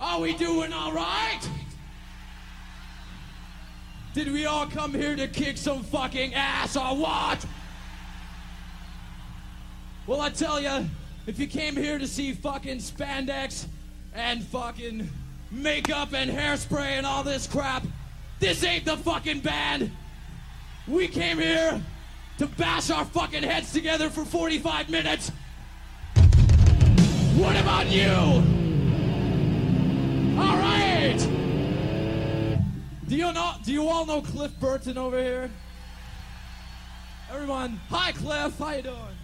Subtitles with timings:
[0.00, 1.40] Are we doing all right?
[4.14, 7.44] Did we all come here to kick some fucking ass or what?
[10.06, 10.86] Well, I tell you,
[11.26, 13.66] if you came here to see fucking spandex
[14.14, 15.08] and fucking
[15.50, 17.84] makeup and hairspray and all this crap,
[18.38, 19.90] this ain't the fucking band.
[20.86, 21.82] We came here
[22.38, 25.32] to bash our fucking heads together for 45 minutes.
[27.36, 28.57] What about you?
[30.38, 31.18] All right.
[33.08, 33.54] Do you know?
[33.64, 35.50] Do you all know Cliff Burton over here?
[37.30, 38.56] Everyone, hi Cliff.
[38.56, 39.17] How you doing?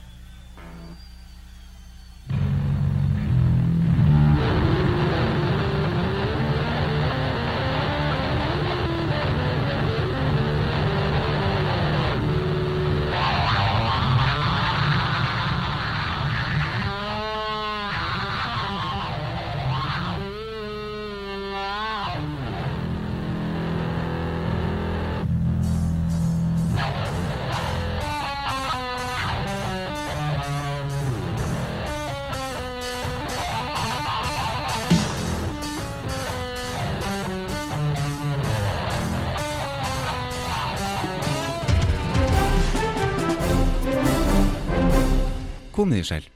[45.84, 46.26] Komið í sæl.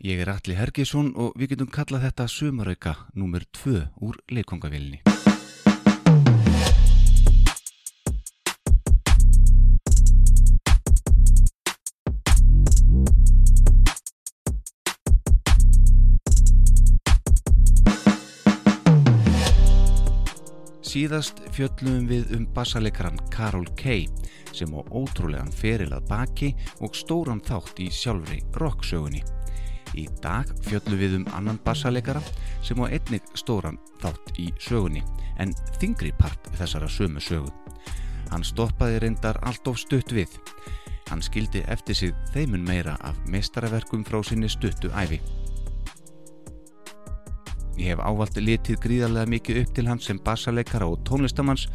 [0.00, 5.04] Ég er Alli Hergesson og við getum kallað þetta sumarauka nummer 2 úr leikongavélni.
[20.88, 24.06] Síðast fjöllum við um bassaleikaran Karol Kay
[24.56, 26.48] sem á ótrúlegan ferilað baki
[26.80, 29.20] og stóran þátt í sjálfri rocksögunni.
[30.00, 32.22] Í dag fjöllum við um annan bassaleikara
[32.64, 35.02] sem á einnig stóran þátt í sögunni
[35.36, 37.52] en þingri part þessara sömu sögu.
[38.32, 40.40] Hann stoppaði reyndar allt of stutt við.
[41.12, 45.20] Hann skildi eftir sig þeimun meira af meistaraverkum frá sinni stuttu æfi.
[47.78, 51.68] Ég hef ávalt litið gríðarlega mikið upp til hans sem bassaleikara og tónlistamanns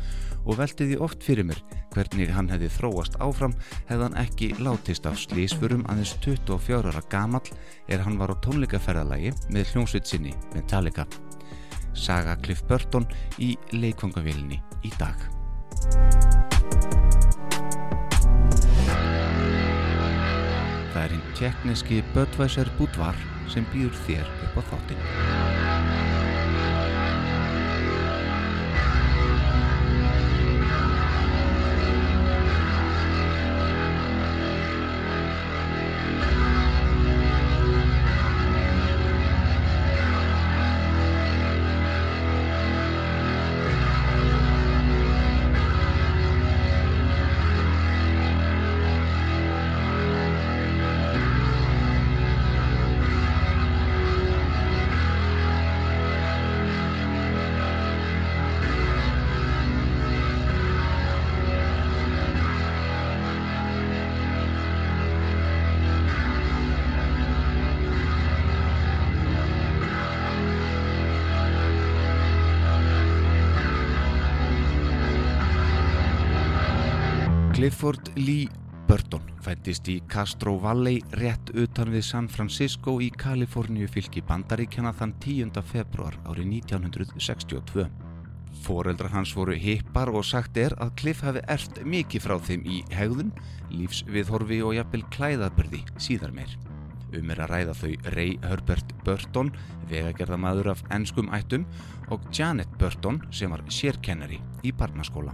[0.43, 1.61] og velti því oft fyrir mér
[1.93, 3.53] hvernig hann hefði þróast áfram
[3.87, 7.53] hefði hann ekki látist af slísfurum aðeins 24 ára gamall
[7.87, 11.07] er hann var á tónleikaferðalagi með hljómsveit sinni Metallica.
[11.93, 13.07] Saga Cliff Burton
[13.39, 15.23] í leikvangavílinni í dag.
[20.93, 23.17] Það er hinn tjekkneski Böttvæsar Budvar
[23.53, 25.72] sem býður þér upp á þáttinu.
[78.15, 78.45] Lee
[78.85, 85.15] Burton fættist í Castro Valley rétt utan við San Francisco í Kaliforníu fylki Bandaríkjana þann
[85.23, 85.53] 10.
[85.65, 87.87] februar árið 1962.
[88.63, 92.83] Fóreldrar hans voru hippar og sagt er að Cliff hafi erft mikið frá þeim í
[92.93, 93.31] hegðun,
[93.73, 96.53] lífsviðhorfi og jafnvel klæðaburði síðar meir.
[97.17, 99.49] Um er að ræða þau Ray Herbert Burton,
[99.89, 101.65] vegagerðamaður af ennskum ættum
[102.13, 105.33] og Janet Burton sem var sérkennari í barnaskóla.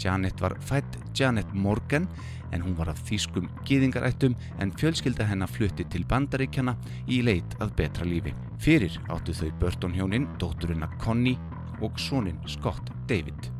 [0.00, 2.08] Janet var fætt Janet Morgan
[2.52, 6.76] en hún var af þýskum gýðingarættum en fjölskylda hennar flutti til bandaríkjana
[7.08, 8.34] í leit að betra lífi.
[8.62, 11.40] Fyrir áttu þau Burton hjónin, dótturina Connie
[11.82, 13.50] og sónin Scott David.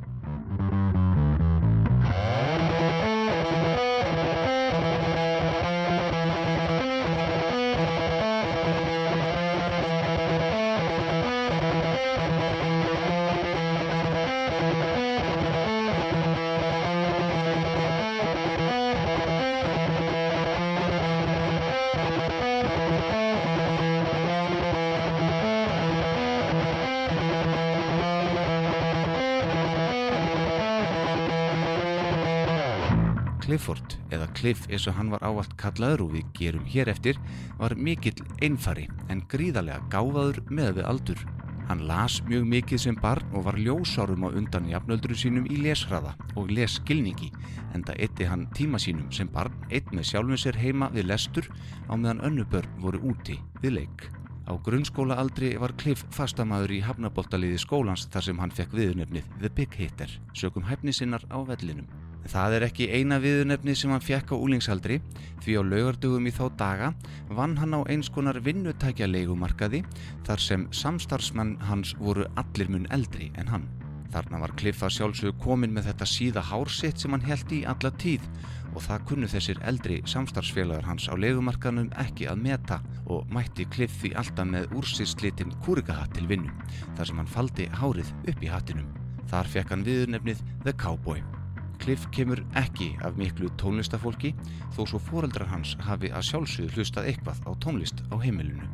[33.62, 37.19] Clifford, eða Cliff eins og hann var ávalt kallaður og við gerum hér eftir,
[37.61, 41.23] var mikill einfari en gríðarlega gáfaður með við aldur.
[41.69, 46.17] Hann las mjög mikið sem barn og var ljósárum á undan jafnöldru sínum í leshraða
[46.35, 47.31] og lesskilningi
[47.76, 51.47] en það eitti hann tíma sínum sem barn eitt með sjálfum sér heima við lestur
[51.87, 54.08] á meðan önnubörn voru úti við leik.
[54.50, 59.79] Á grunnskólaaldri var Cliff fastamæður í hafnaboltaliði skólans þar sem hann fekk viðunefnið The Big
[59.79, 61.87] Hitter, sökum hæfni sinnar á vellinum.
[62.31, 65.01] Það er ekki eina viðunefni sem hann fekk á úlingsaldri
[65.43, 66.91] því á laugardugum í þá daga
[67.35, 69.83] vann hann á eins konar vinnutækja leigumarkaði
[70.27, 73.67] þar sem samstarfsmenn hans voru allir mun eldri en hann.
[74.13, 78.27] Þarna var Kliffa sjálfsög komin með þetta síða hársitt sem hann held í alla tíð
[78.73, 84.01] og það kunnu þessir eldri samstarfsfélagar hans á leigumarkaðnum ekki að meta og mætti Kliff
[84.03, 86.53] því alltaf með úrsýrslitinn kúrikahatt til vinnu
[86.97, 88.91] þar sem hann faldi hárið upp í hattinum.
[89.33, 91.42] Þar fekk hann viðunefnið The Cowboy.
[91.82, 94.29] Cliff kemur ekki af miklu tónlistafólki
[94.76, 98.69] þó svo fóreldrar hans hafi að sjálfsögðu hlustað eitthvað á tónlist á heimilinu.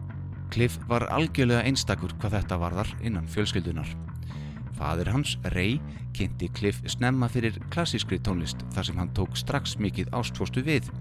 [0.53, 3.89] Cliff var algjörlega einstakur hvað þetta varðar innan fjölskyldunar.
[4.77, 5.79] Fadir hans, Ray,
[6.13, 10.93] kynnti Cliff snemma fyrir klassískri tónlist þar sem hann tók strax mikið ástfóstu við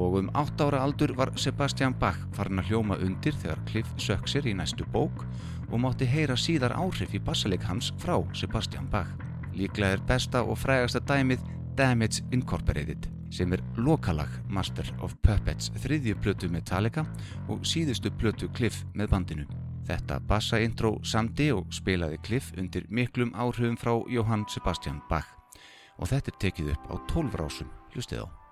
[0.00, 4.32] og um 8 ára aldur var Sebastian Bach farin að hljóma undir þegar Cliff sökk
[4.32, 5.26] sér í næstu bók
[5.70, 9.23] og mátti heyra síðar áhrif í bassaleik hans frá Sebastian Bach.
[9.54, 11.42] Líklega er besta og frægasta dæmið
[11.78, 17.04] Damage Incorporated sem er lokalag Master of Puppets þriðju plötu Metallica
[17.50, 19.46] og síðustu plötu Cliff með bandinu.
[19.84, 25.30] Þetta bassa intro samdi og spilaði Cliff undir miklum áhrifum frá Johann Sebastian Bach
[25.98, 28.43] og þetta er tekið upp á 12 rásum, hlustið á.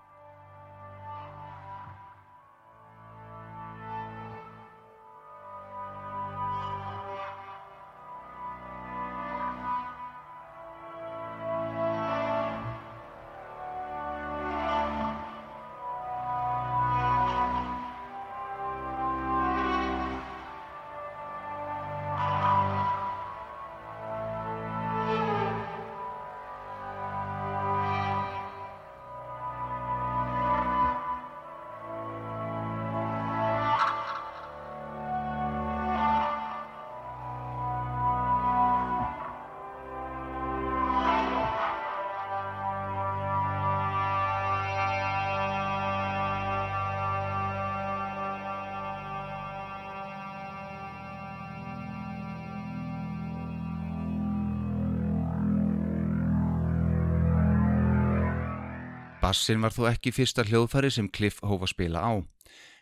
[59.33, 62.13] Bassin var þó ekki fyrsta hljóðfæri sem Cliff hóf að spila á.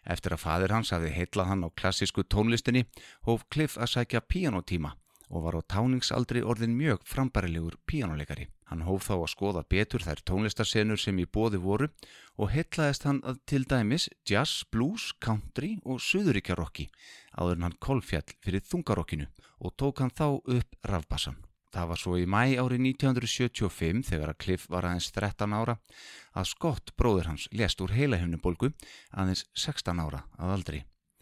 [0.03, 2.81] Eftir að fadir hans hafði heitlað hann á klassísku tónlistinni
[3.29, 4.97] hóf Cliff að sækja píanotíma
[5.31, 8.49] og var á táningsaldri orðin mjög frambærilegur píanoleikari.
[8.67, 11.87] Hann hóf þá að skoða betur þær tónlistarsenur sem í bóði voru
[12.35, 16.89] og heitlaðist hann að til dæmis jazz, blues, country og suðuríkjarokki
[17.39, 19.31] áður en hann kolfjall fyrir þungarokkinu
[19.63, 21.39] og tók hann þá upp rafbassan.
[21.71, 25.77] Það var svo í mæ árið 1975 þegar að Cliff var aðeins 13 ára
[26.35, 28.73] að Scott, bróður hans, lest úr heilahefnubolgu
[29.15, 30.81] aðeins 16 ára að aldri.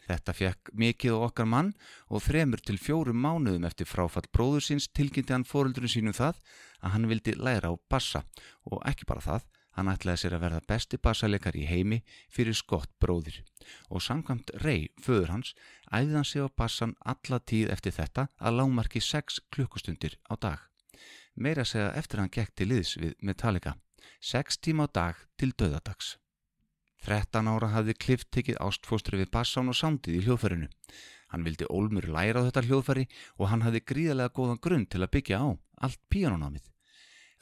[0.09, 1.75] Þetta fekk mikið okkar mann
[2.09, 6.41] og þremur til fjórum mánuðum eftir fráfall bróður síns tilkynnti hann fóröldurinn sínum það
[6.81, 8.25] að hann vildi læra á bassa
[8.65, 9.45] og ekki bara það,
[9.79, 12.01] Hann ætlaði sér að verða besti bassaleggar í heimi
[12.35, 13.37] fyrir skott bróðir
[13.95, 15.53] og samkvæmt rey, föður hans,
[15.95, 20.65] æði hann sig á bassan alla tíð eftir þetta að lámarki 6 klukkustundir á dag.
[21.38, 23.76] Meira segja eftir hann gekk til liðs við Metallica,
[24.19, 26.17] 6 tíma á dag til döðadags.
[27.07, 30.67] 13 ára hafði Cliff tekið ástfóstri við bassan og sándið í hljóðferinu.
[31.31, 33.07] Hann vildi Olmur læra á þetta hljóðferi
[33.38, 35.49] og hann hafði gríðarlega góðan grunn til að byggja á
[35.87, 36.67] allt píanonámið.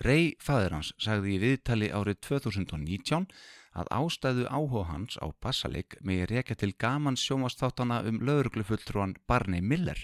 [0.05, 3.29] Rey fæður hans sagði í viðtali árið 2019
[3.77, 10.01] að ástæðu áhuga hans á bassaleik með rekja til gaman sjómastáttana um lauruglufulltrúan Barney Miller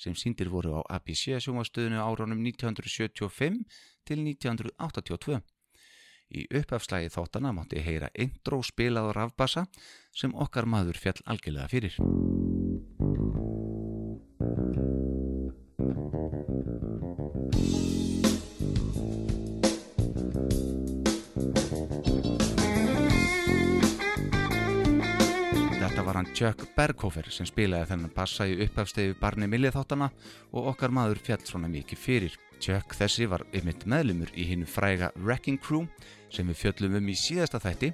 [0.00, 3.60] sem síndir voru á ABC sjómastöðinu áránum 1975
[4.04, 5.40] til 1982.
[6.34, 9.66] Í upphafslægi þáttana mátti heyra intro spilaður af bassa
[10.12, 13.53] sem okkar maður fjall algjörlega fyrir.
[26.24, 30.08] Hann Chuck Berghofer sem spilaði þennan bassa í upphafstegi barni milliðháttana
[30.54, 32.36] og okkar maður fjall svona mikið fyrir.
[32.62, 35.84] Chuck þessi var yfirmitt meðlumur í hinnu fræga Wrecking Crew
[36.32, 37.92] sem við fjöllum um í síðasta þætti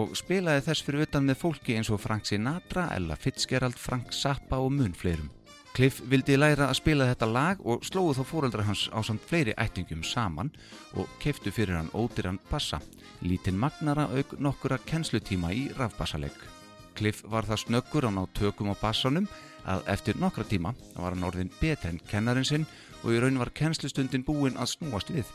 [0.00, 4.58] og spilaði þess fyrir utan með fólki eins og Frank Sinatra, Ella Fitzgerald, Frank Zappa
[4.58, 5.30] og mun fleirum.
[5.76, 9.54] Cliff vildi læra að spila þetta lag og slóðu þá fóreldra hans á samt fleiri
[9.54, 10.50] ættingum saman
[10.98, 12.82] og keftu fyrir hann ódýran bassa,
[13.22, 16.49] lítinn magnara auk nokkura kennslutíma í rafbassalegg.
[17.00, 19.24] Cliff var það snöggur á ná tökum á bassanum
[19.64, 22.66] að eftir nokkra tíma var hann orðin betur en kennarinn sinn
[23.00, 25.30] og í raun var kennslustundin búin að snúast við.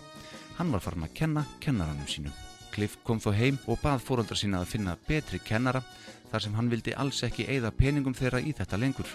[0.59, 2.35] Hann var farin að kenna kennaranum sínum.
[2.69, 5.81] Cliff kom þó heim og bað fóröldra sína að finna betri kennara
[6.29, 9.09] þar sem hann vildi alls ekki eigða peningum þeirra í þetta lengur.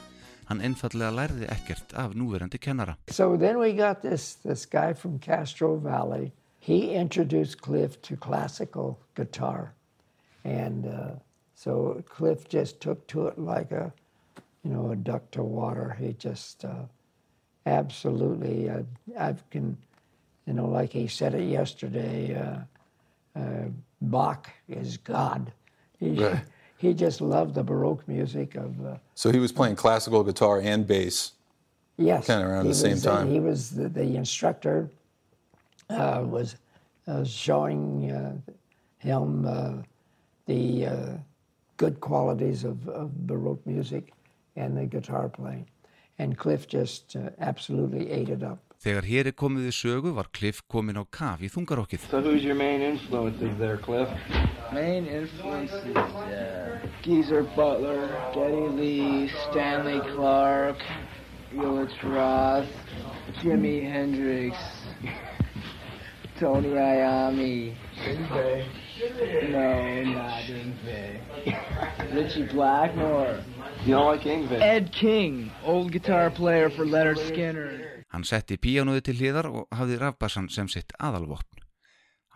[0.51, 2.99] Hann einfallega lærði ekkert af núverandi kennara.
[3.15, 6.33] So then we got this, this guy from Castro Valley.
[6.59, 9.71] He introduced Cliff to classical guitar.
[10.43, 11.21] And uh,
[11.61, 13.93] so Cliff just took to it like a,
[14.65, 15.95] you know, a duck to water.
[16.01, 16.85] He just uh,
[17.67, 18.81] absolutely, uh,
[19.19, 19.77] I can,
[20.47, 23.65] you know, like he said it yesterday, uh, uh,
[24.01, 25.53] Bach is God.
[25.99, 26.41] He, Right.
[26.79, 28.83] he just loved the Baroque music of.
[28.83, 31.33] Uh, So he was playing classical guitar and bass.
[31.99, 33.29] Yes, Kinda around he the same uh, time.
[33.29, 34.89] he was the, the instructor.
[35.91, 36.57] Uh, was
[37.07, 38.33] uh, showing uh,
[38.99, 39.73] him uh,
[40.47, 41.17] the uh,
[41.81, 44.13] good qualities of, of Baroque music
[44.55, 45.67] and the guitar playing,
[46.19, 48.59] and Cliff just uh, absolutely ate it up.
[48.81, 52.05] Þegar hér er komið í sögu var Cliff komin á kaf í þungarokkið.
[52.13, 54.09] So who's your main influences there, Cliff?
[54.73, 60.85] Main influences, uh, Geezer Butler, Geddy Lee, Stanley Clark,
[61.51, 62.73] Felix Roth,
[63.41, 64.57] Jimi Hendrix,
[66.39, 67.75] Tony Iommi.
[69.01, 71.21] No, not Ingve.
[72.15, 73.43] Richie Blackmore.
[73.87, 74.61] You don't like Ingve?
[74.61, 78.05] Ed King, old guitar player for Leonard Skinner.
[78.13, 81.63] Hann setti píanóði til hliðar og hafði rafbassan sem sitt aðalvopn.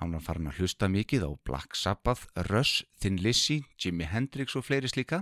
[0.01, 4.65] Hann var farin að hlusta mikið á Black Sabbath, Rush, Thin Lizzy, Jimi Hendrix og
[4.65, 5.21] fleiri slíka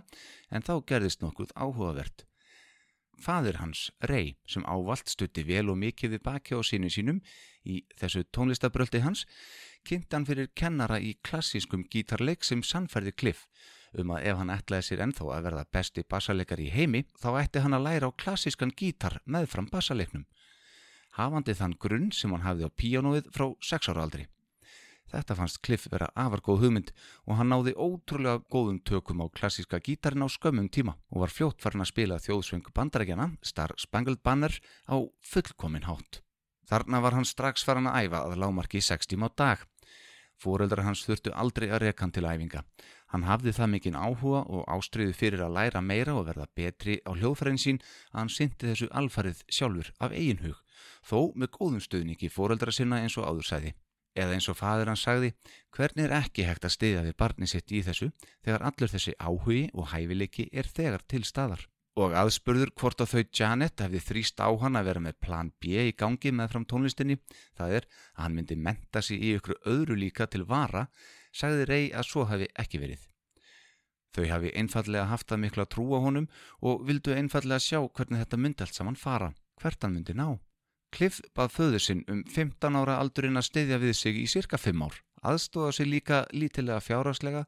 [0.50, 2.22] en þá gerðist nokkuð áhugavert.
[3.18, 7.18] Fadir hans, Ray, sem ávalt stutti vel og mikið við baki á sínu sínum
[7.66, 9.26] í þessu tónlistabröldi hans,
[9.88, 13.46] kynnti hann fyrir kennara í klassískum gítarleik sem sannferði Cliff
[13.98, 17.62] um að ef hann ætlaði sér ennþá að verða besti bassaleikar í heimi þá ætti
[17.64, 20.24] hann að læra á klassískan gítar meðfram bassaleiknum.
[21.18, 24.28] Hafandi þann grunn sem hann hafði á píanóið frá sex ára aldri.
[25.12, 26.92] Þetta fannst Cliff vera afar góð hugmynd
[27.28, 31.60] og hann náði ótrúlega góðum tökum á klassíska gítarin á skömmum tíma og var fljótt
[31.60, 34.56] farin að spila þjóðsvöng bandarækjana, Star Spangled Banner,
[34.88, 36.22] á fullkomin hátt.
[36.64, 39.66] Þarna var hann strax farin að æfa að lámarki 6 tíma á dag.
[40.42, 42.64] Fóreldrar hans þurftu aldrei að reka hann til æfinga.
[43.12, 47.12] Hann hafði það mikinn áhuga og ástriðu fyrir að læra meira og verða betri á
[47.14, 47.78] hljóðfærin sín
[48.10, 50.58] að hann syndi þessu alfarið sjálfur af eigin hug,
[51.06, 53.74] þó með góðum stöðningi fóreldra sinna eins og áður sæði.
[54.12, 55.32] Eða eins og fadur hann sagði,
[55.72, 58.10] hvernig er ekki hægt að stiðja við barni sitt í þessu
[58.44, 61.68] þegar allur þessi áhugi og hæfileiki er þegar til staðar.
[62.00, 65.76] Og aðspurður hvort að þau Janet hefði þrýst á hann að vera með plan B
[65.90, 67.18] í gangi með fram tónlistinni,
[67.52, 70.86] það er að hann myndi menta sig í ykkur öðru líka til vara,
[71.36, 73.04] sagði Rey að svo hafi ekki verið.
[74.12, 76.30] Þau hafi einfallega haft það miklu að trúa honum
[76.68, 79.30] og vildu einfallega sjá hvernig þetta myndi allt saman fara,
[79.60, 80.40] hvert hann myndi ná.
[80.92, 84.84] Cliff bað föður sinn um 15 ára aldurinn að styðja við sig í cirka 5
[84.84, 87.46] ár, aðstóða sig líka lítilega fjárhagslega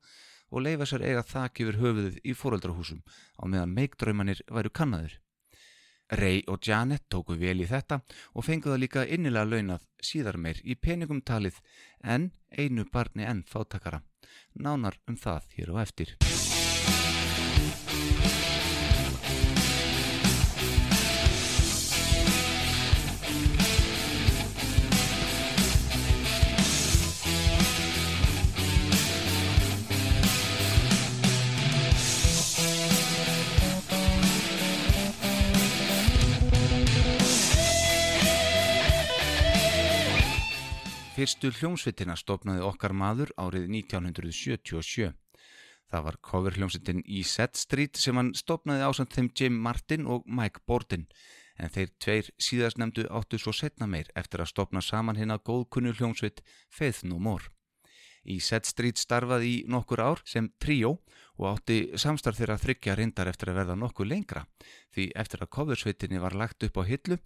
[0.54, 3.02] og leifa sér eiga þak yfir höfuðið í fóröldrahúsum
[3.42, 5.18] á meðan meikdraumanir væru kannaður.
[6.14, 8.02] Ray og Janet tóku vel í þetta
[8.34, 11.58] og fenguða líka innilega launað síðar meir í peningum talið
[12.02, 14.04] en einu barni enn fátakara.
[14.54, 16.14] Nánar um það hér og eftir.
[41.14, 45.12] Fyrstu hljómsveitina stopnaði okkar maður árið 1977.
[45.86, 50.64] Það var coverhljómsveitin í Set Street sem hann stopnaði ásand þeim Jim Martin og Mike
[50.66, 51.04] Borden
[51.54, 55.44] en þeir tveir síðast nefndu áttu svo setna meir eftir að stopna saman hinn að
[55.52, 57.46] góðkunnu hljómsveit Faith No More.
[58.26, 60.96] Í Set Street starfaði í nokkur ár sem tríó
[61.38, 64.44] og átti samstarf þeirra þryggja reyndar eftir að verða nokkuð lengra.
[64.94, 67.18] Því eftir að coversveitinni var lagt upp á hillu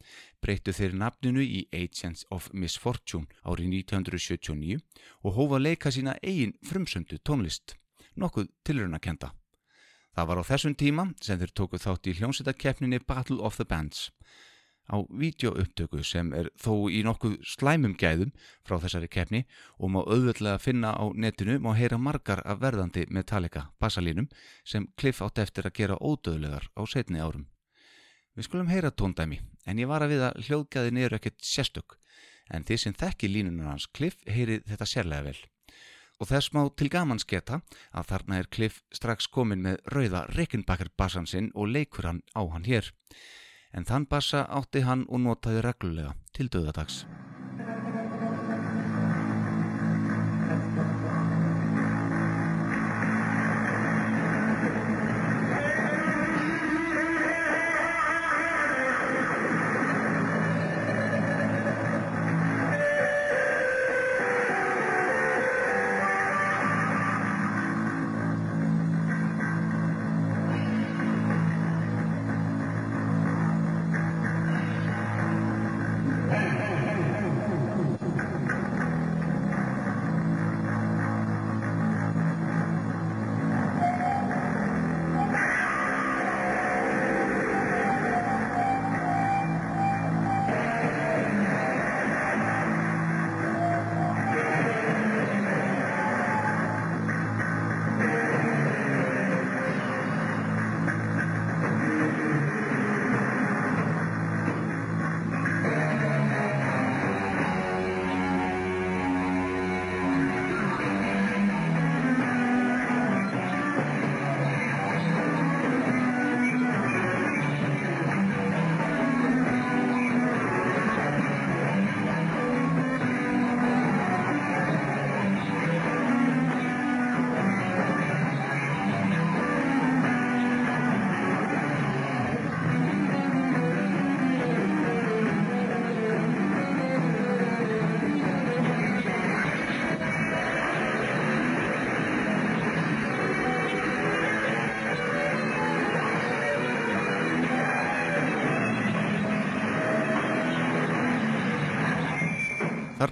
[0.43, 4.81] breyttu þeir nafninu í Agents of Misfortune árið 1979
[5.25, 7.77] og hófa leika sína eigin frumsöndu tónlist,
[8.17, 9.35] nokkuð tilrunakenda.
[10.17, 14.09] Það var á þessum tíma sem þeir tóku þátt í hljómsveitakeppninni Battle of the Bands
[14.89, 18.33] á vídeoupptöku sem er þó í nokkuð slæmum gæðum
[18.65, 19.45] frá þessari keppni
[19.77, 24.31] og má auðvöldlega finna á netinu má heyra margar af verðandi Metallica bassalínum
[24.65, 27.47] sem Cliff átt eftir að gera ódöðlegar á setni árum.
[28.35, 31.99] Við skulum heyra tóndæmi en ég var að við að hljóðgæðin eru ekkert sérstök
[32.49, 35.39] en þið sem þekki línunar hans Cliff heyrið þetta sérlega vel.
[36.19, 37.61] og þess má til gaman sketa
[37.95, 42.43] að þarna er Cliff strax komin með rauða Rickenbacker bassan sinn og leikur hann á
[42.43, 42.91] hann hér.
[43.73, 47.03] En þann bassa átti hann og notaði reglulega til döðadags.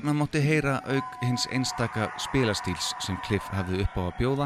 [0.07, 4.45] Þarna mátti heyra auk hins einstaka spilastíls sem Cliff hafði upp á að bjóða,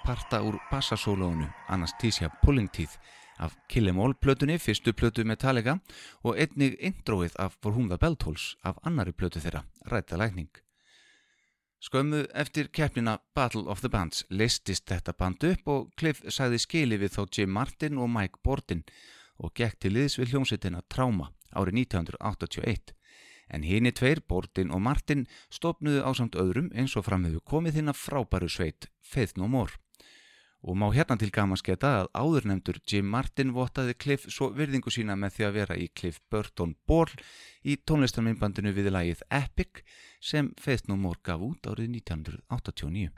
[0.00, 2.96] parta úr bassasólónu Anastasia Pulling Teeth
[3.36, 5.76] af Kill 'Em All plötunni, fyrstu plötu Metallica
[6.24, 10.48] og einnig introið af For Whom the Bell Tolls af annari plötu þeirra, Ræta Lækning.
[11.80, 16.96] Skömmu eftir keppnina Battle of the Bands listist þetta band upp og Cliff sagði skili
[16.96, 18.84] við þá Jim Martin og Mike Bordin
[19.36, 22.94] og gekk til liðs við hljómsveitina Trauma árið 1981
[23.48, 28.00] en hini tveir, Bordin og Martin, stopnuðu ásamt öðrum eins og framhefðu komið þinn að
[28.00, 29.74] frábæru sveit Faith No More.
[30.64, 35.12] Og má hérna til gaman sketa að áðurnemdur Jim Martin vottaði Cliff svo virðingu sína
[35.12, 37.12] með því að vera í Cliff Burton Ball
[37.68, 39.84] í tónlistarminnbandinu við lagið Epic
[40.24, 43.12] sem Faith No More gaf út árið 1989.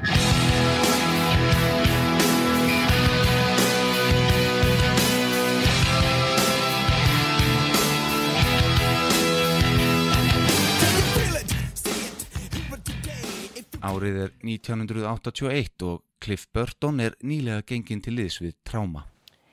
[13.87, 19.05] Árið er 1981 og Cliff Burton er nýlega genginn til liðs við Trauma.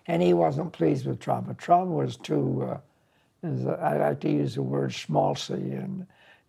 [0.07, 1.53] And he wasn't pleased with trauma.
[1.53, 2.77] Trauma was too, uh,
[3.43, 5.77] I like to use the word schmaltzy.
[5.81, 6.05] And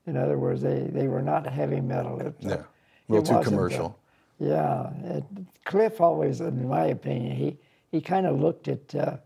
[0.07, 2.21] in other words, they, they were not heavy metal.
[2.21, 2.65] It, Yeah, a
[3.09, 3.99] little it too wasn't, commercial.
[4.41, 4.91] yeah.
[5.05, 5.25] It,
[5.65, 7.57] Cliff always, in my opinion, he,
[7.93, 9.17] he kind of looked at, uh,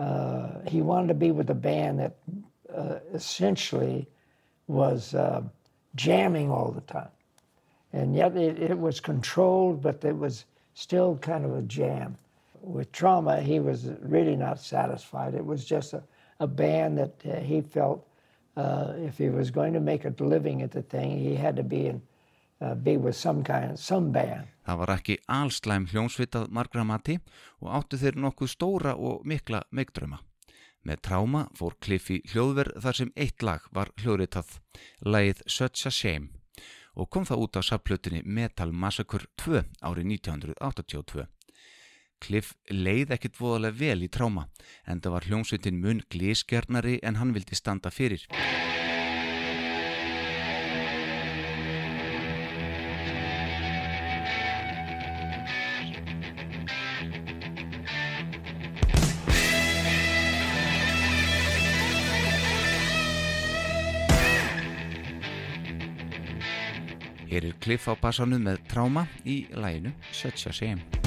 [0.00, 2.16] uh, he wanted to be with a band that
[2.74, 4.06] uh, essentially
[4.66, 5.42] was uh,
[5.94, 7.08] jamming all the time.
[7.92, 12.16] And yet it, it was controlled, but it was still kind of a jam.
[12.60, 15.34] With Trauma, he was really not satisfied.
[15.34, 16.02] It was just a,
[16.40, 18.06] a band that uh, he felt
[18.56, 21.62] uh, if he was going to make a living at the thing, he had to
[21.62, 22.02] be in,
[22.60, 22.74] uh,
[23.44, 23.78] kind.
[23.78, 27.18] Það var ekki allslæm hljónsvitað margra mati
[27.62, 30.18] og áttu þeir nokkuð stóra og mikla meikdrauma.
[30.84, 34.58] Með Trauma fór Cliff í hljóðverð þar sem eitt lag var hljóðritað,
[35.06, 36.37] lagið Such a Shame
[36.98, 41.26] og kom það út á saplutinni Metal Massacre 2 árið 1982.
[42.18, 44.48] Cliff leið ekkit voðalega vel í Trauma
[44.84, 48.26] en það var hljómsveitin mun glískjarnari en hann vildi standa fyrir.
[67.28, 70.97] Hér er Cliff á bassanum með Trauma í læginu Such a Shame.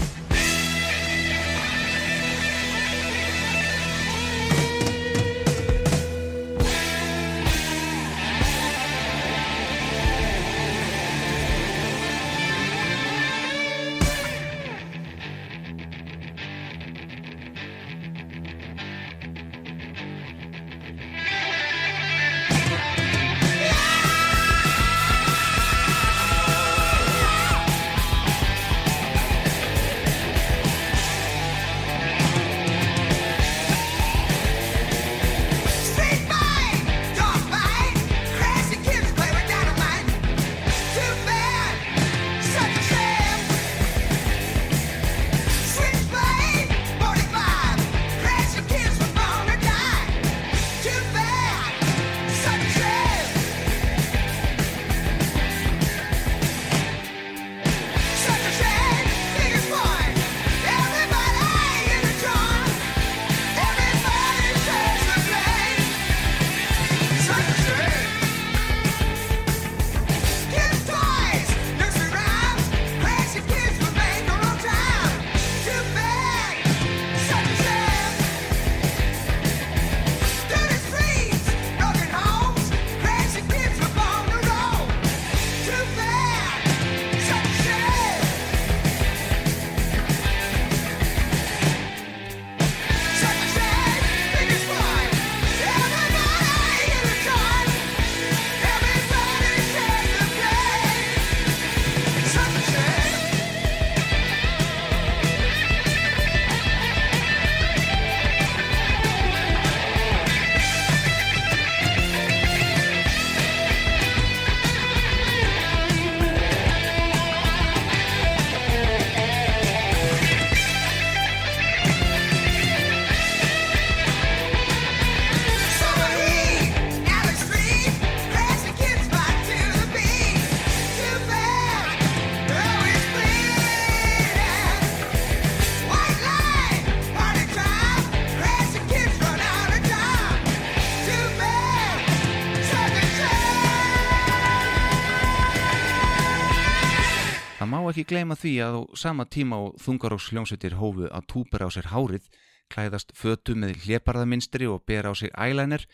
[148.11, 152.25] Gleyma því að á sama tíma og þungaróks hljómsveitir hófu að túpera á sér hárið,
[152.71, 155.85] klæðast fötu með hleparðaminstri og bera á sig eyeliner,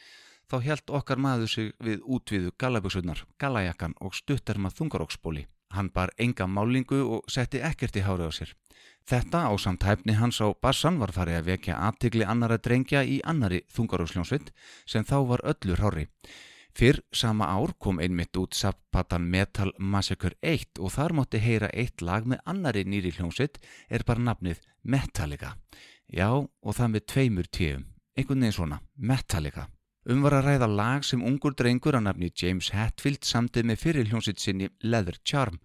[0.50, 5.46] þá held okkar maður sig við útviðu gallaböksunar, gallajakkan og stutterma þungaróksbóli.
[5.76, 8.54] Hann bar enga málingu og setti ekkert í hárið á sér.
[9.08, 13.20] Þetta á samt hæfni hans á bassan var farið að vekja aðtigli annara drengja í
[13.24, 14.54] annari þungaróksljónsveit
[14.88, 16.08] sem þá var öllur hári.
[16.78, 22.04] Fyrr sama ár kom einmitt út Zapatan Metal Massacre 1 og þar mótti heyra eitt
[22.06, 23.56] lag með annari nýri hljómsveit
[23.90, 25.56] er bara nafnið Metallica.
[26.06, 29.66] Já, og það með tveimur tíum, einhvern veginn svona, Metallica.
[30.06, 34.12] Um var að ræða lag sem ungur drengur á nafni James Hetfield samtið með fyrir
[34.12, 35.58] hljómsveit sinni Leather Charm.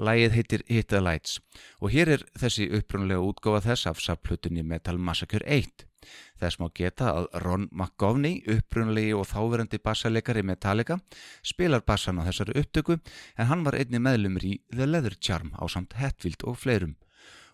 [0.00, 1.42] Lægið heitir Hit the Lights
[1.82, 5.87] og hér er þessi upprunlega útgáfa þess af saplutunni Metal Massacre 1.
[6.38, 11.00] Þess má geta að Ron McGovney, upprunlegi og þáverandi bassalegari Metallica,
[11.42, 15.64] spilar bassan á þessari upptöku en hann var einni meðlumur í The Leather Charm á
[15.66, 16.96] samt Hetfield og fleirum.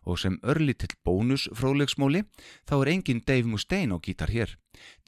[0.04, 2.24] Og sem örlítill bónus fróðlegsmóli
[2.68, 4.56] þá er engin Dave Mustaine á gítar hér.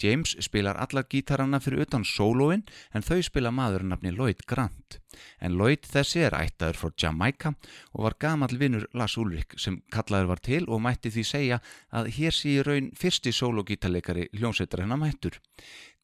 [0.01, 2.63] James spilar allar gítaranna fyrir utan sólóin
[2.95, 5.01] en þau spila maðurnafni Lloyd Grant.
[5.41, 7.53] En Lloyd þessi er ættaður frá Jamaica
[7.93, 12.13] og var gamal vinnur Lars Ulrik sem kallaður var til og mætti því segja að
[12.19, 15.41] hér sé í raun fyrsti sólógítarleikari hljómsveitar hennar mættur.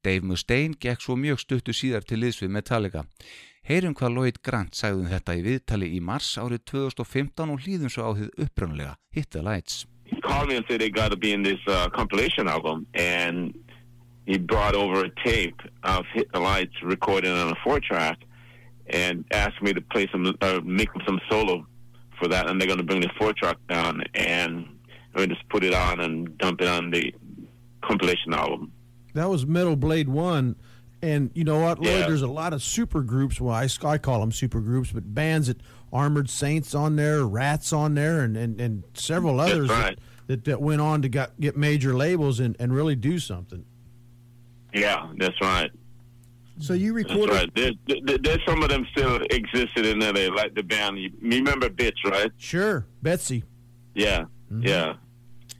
[0.03, 3.05] Dave Mustaine gekk svo mjög stuttu síðar til liðsvið Metallica.
[3.62, 7.93] Heyrum hvað Lloyd Grant sagði um þetta í viðtali í mars árið 2015 og hlýðum
[7.95, 9.87] svo á þið upprönnulega Hit the Lights.
[10.11, 13.55] He called me and said they got to be in this uh, compilation album, and
[14.27, 18.19] he brought over a tape of Hit the Lights recorded on a four track,
[18.88, 21.65] and asked me to play some, uh, make some solo
[22.19, 24.67] for that, and they're to bring the four track down, and
[25.15, 27.15] we just put it on and dump it on the
[27.83, 28.73] compilation album.
[29.14, 30.57] That was Metal Blade One.
[31.03, 32.01] And you know what, Lloyd?
[32.01, 32.07] Yeah.
[32.07, 33.40] There's a lot of super groups.
[33.40, 35.59] Well, I, I call them super groups, but bands that
[35.92, 39.98] Armored Saints on there, Rats on there, and, and, and several others right.
[40.29, 43.64] that, that, that went on to got, get major labels and, and really do something.
[44.72, 45.70] Yeah, that's right.
[46.59, 47.55] So you That's recorded, right.
[47.55, 50.98] There's, there, there's some of them still existed in LA, like the band.
[50.98, 52.31] You remember Bitch, right?
[52.37, 53.42] sure, Betsy.
[53.94, 54.20] Yeah,
[54.51, 54.62] mm-hmm.
[54.62, 54.94] yeah.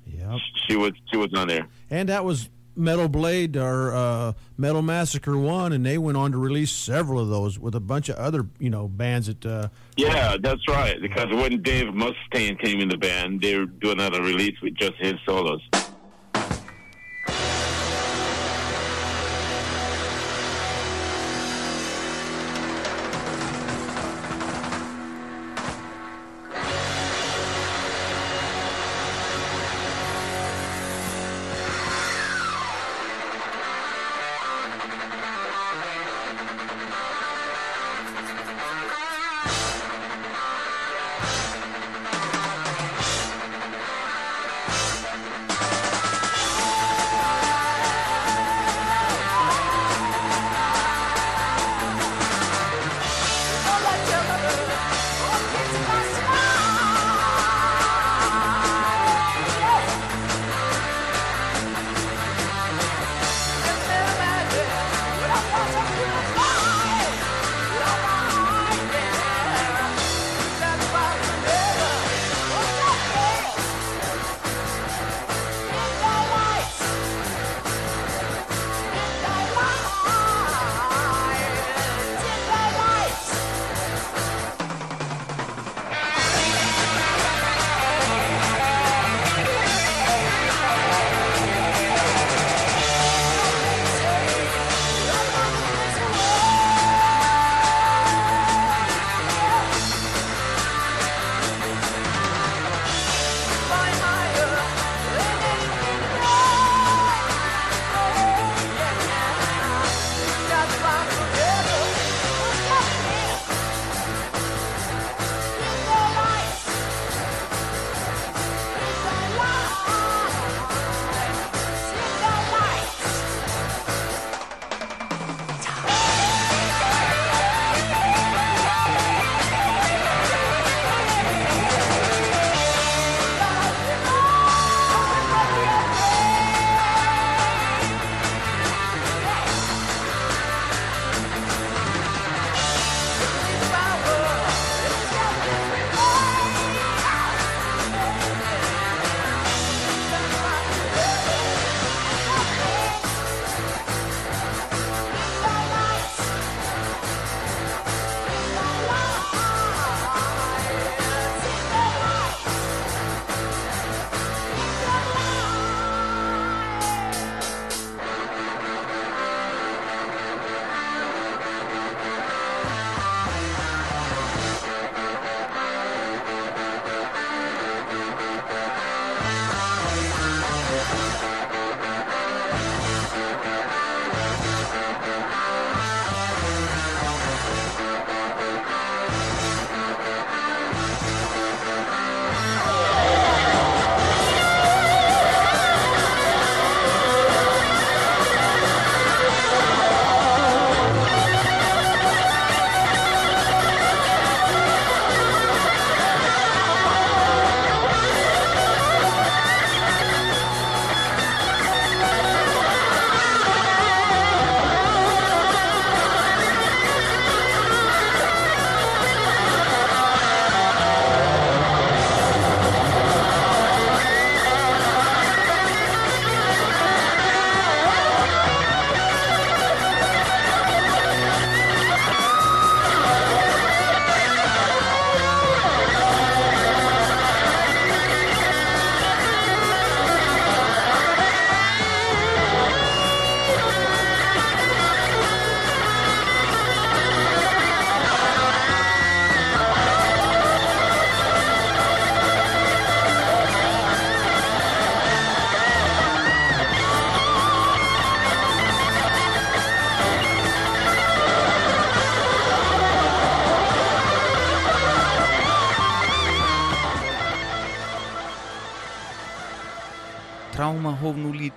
[0.06, 0.38] Yep.
[0.68, 1.66] She was she was on there.
[1.90, 6.38] And that was Metal Blade or uh, Metal Massacre One, and they went on to
[6.38, 9.44] release several of those with a bunch of other you know bands that.
[9.44, 11.00] Uh, Yeah, that's right.
[11.00, 14.94] Because when Dave Mustaine came in the band, they were doing another release with just
[14.98, 15.61] his solos.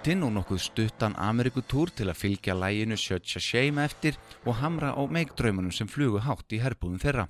[0.05, 4.91] Lítinn og nokkuð stuttan Amerikutúr til að fylgja læginu Search a Shame eftir og hamra
[4.93, 7.23] á meigdraumunum sem flugu hátt í herbúðum þeirra.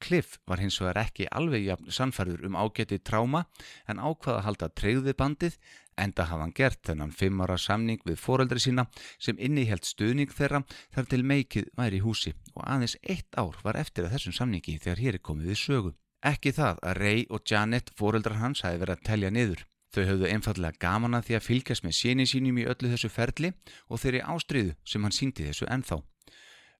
[0.00, 3.42] Cliff var hins vegar ekki alveg jafn sannfærður um ágetið tráma
[3.84, 5.58] en ákvaða að halda treyðið bandið
[6.00, 8.86] enda hafa hann gert þennan fimm ára samning við foreldri sína
[9.18, 10.62] sem innihjalt stuðning þeirra
[10.94, 14.78] þar til meikið væri í húsi og aðeins eitt ár var eftir að þessum samningi
[14.78, 15.92] þegar hér er komið við sögu.
[16.24, 19.66] Ekki það að Ray og Janet, foreldrar hans, hafi verið að telja niður.
[19.92, 23.50] Þau höfðu einfallega gaman að því að fylgjast með síni sínum í öllu þessu ferli
[23.88, 25.98] og þeirri ástriðu sem hann síndi þessu ennþá.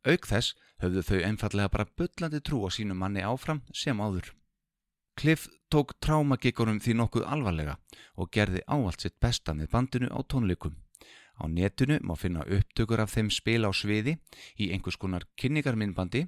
[0.09, 4.33] Auk þess höfðu þau einfallega bara byllandi trú á sínu manni áfram sem áður.
[5.21, 7.77] Cliff tók trámagíkurum því nokkuð alvarlega
[8.17, 10.75] og gerði áallt sitt besta með bandinu á tónleikum.
[11.41, 14.19] Á netinu má finna upptökur af þeim spil á sviði
[14.61, 16.27] í einhvers konar kynningarminnbandi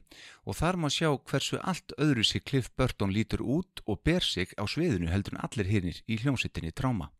[0.49, 4.55] og þar má sjá hversu allt öðru sig Cliff Burton lítur út og ber sig
[4.57, 7.11] á sviðinu heldur en allir hinnir í hljómsittinni tráma.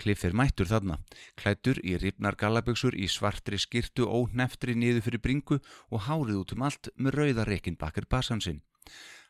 [0.00, 0.96] Cliff er mættur þarna,
[1.36, 5.58] klættur í ripnar gallaböksur í svartri skirtu óhneftri niður fyrir bringu
[5.90, 8.62] og hárið út um allt með rauðarekin bakir basansinn.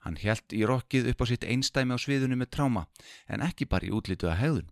[0.00, 2.86] Hann helt í rokkið upp á sitt einstæmi á sviðinu með tráma
[3.28, 4.70] en ekki bara í útlituða hegðun.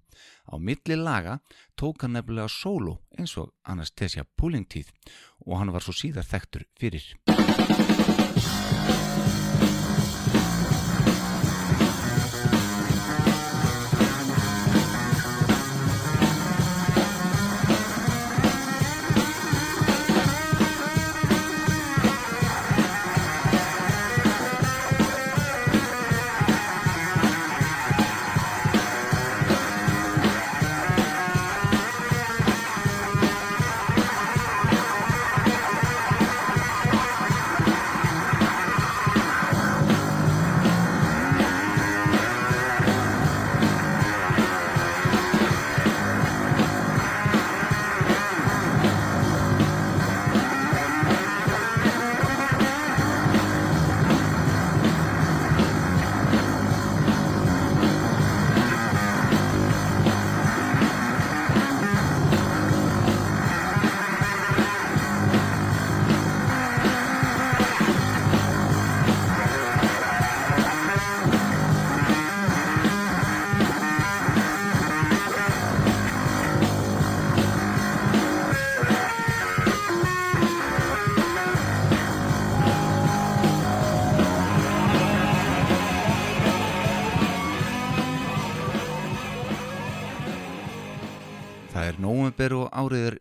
[0.49, 1.39] Á milli laga
[1.77, 4.93] tók hann nefnilega solo eins og Anastasia Pullingtíð
[5.45, 7.13] og hann var svo síðar þekktur fyrir.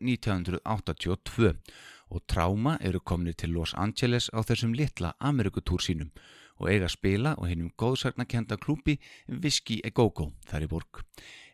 [0.08, 1.54] 1982
[2.10, 6.12] og Trauma eru komni til Los Angeles á þessum litla Amerikutúr sínum
[6.58, 11.04] og eiga spila og hinnum góðsagnakenda klúpi Whiskey a Go-Go þar í borg.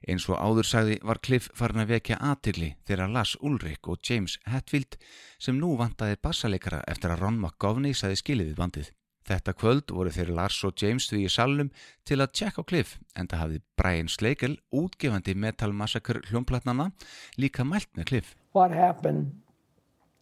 [0.08, 4.38] Eins og áður sagði var Cliff farin að vekja aðtilli þegar Lars Ulrich og James
[4.48, 4.98] Hetfield
[5.40, 8.92] sem nú vantaði bassaleikara eftir að Ron McGovney sagði skilið við bandið.
[9.24, 11.70] Þetta kvöld voru þeir Lars og James því í salnum
[12.08, 16.92] til að tjekka á Cliff en það hafði Brian Slakel, útgefandi Metal Massacre hljómplatnana,
[17.40, 18.36] líka mælt með Cliff.
[18.52, 19.32] What happened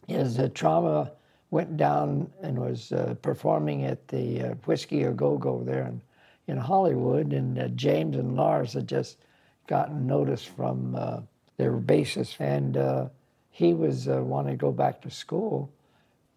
[0.08, 1.10] is that Trauma
[1.50, 6.00] went down and was uh, performing at the uh, Whiskey a Go Go there in,
[6.46, 9.18] in Hollywood, and uh, James and Lars had just
[9.66, 11.20] gotten notice from uh,
[11.56, 13.06] their bassist, and uh,
[13.50, 15.70] he was uh, wanting to go back to school.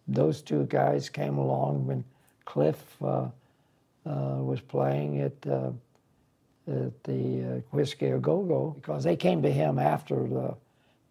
[0.06, 2.04] Those two guys came along when
[2.46, 3.28] Cliff uh,
[4.06, 5.70] uh, was playing at, uh,
[6.68, 10.54] at the uh, Whiskey a Go Go because they came to him after the,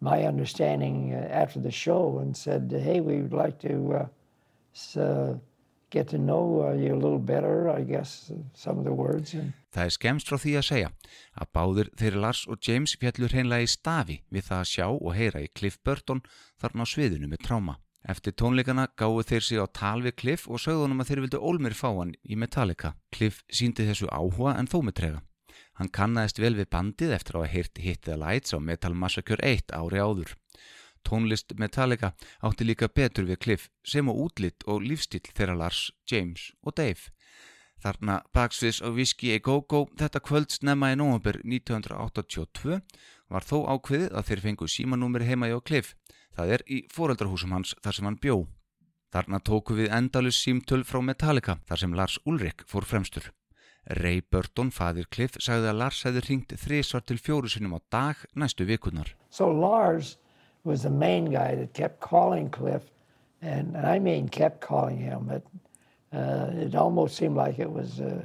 [0.00, 4.06] my understanding uh, after the show and said, "Hey, we would like to uh,
[4.74, 5.36] s- uh,
[5.90, 9.34] get to know you a little better." I guess some of the words.
[9.34, 10.90] And Það er skemst frá því að segja
[11.36, 15.12] að báður þeirri Lars og James fjallur hreinlega í stafi við það að sjá og
[15.18, 16.22] heyra í Cliff Burton
[16.60, 17.74] þarna á sviðinu með tráma.
[18.06, 21.74] Eftir tónleikana gáðu þeir sig á tal við Cliff og sögðunum að þeir vildu ólmir
[21.74, 22.92] fá hann í Metallica.
[23.10, 25.22] Cliff síndi þessu áhuga en þó með trega.
[25.76, 29.74] Hann kannaðist vel við bandið eftir að heyrt Hit the Lights á Metal Massacre 1
[29.74, 30.36] ári áður.
[31.02, 32.14] Tónlist Metallica
[32.46, 37.10] átti líka betur við Cliff sem á útlitt og lífstíl þeirra Lars, James og Dave.
[37.82, 42.80] Þarna baksviðs á Whiskey a Go-Go þetta kvöld snemma í nóvember 1982
[43.32, 45.94] var þó ákveðið að þeir fengu símanúmer heima hjá Cliff.
[46.36, 48.36] Það er í foreldrahúsum hans þar sem hann bjó.
[49.14, 53.30] Þarna tóku við endalus símtöl frá Metallica þar sem Lars Ulrich fór fremstur.
[53.86, 58.24] Ray Burton, fadir Cliff, sagði að Lars hefði ringt þrísvar til fjóru sinum á dag
[58.34, 59.14] næstu vikurnar.
[59.30, 60.16] so Lars
[60.64, 62.90] was the main guy that kept calling Cliff,
[63.40, 65.30] and, and I mean kept calling him.
[65.30, 65.46] It,
[66.12, 68.24] uh, it almost seemed like it was uh,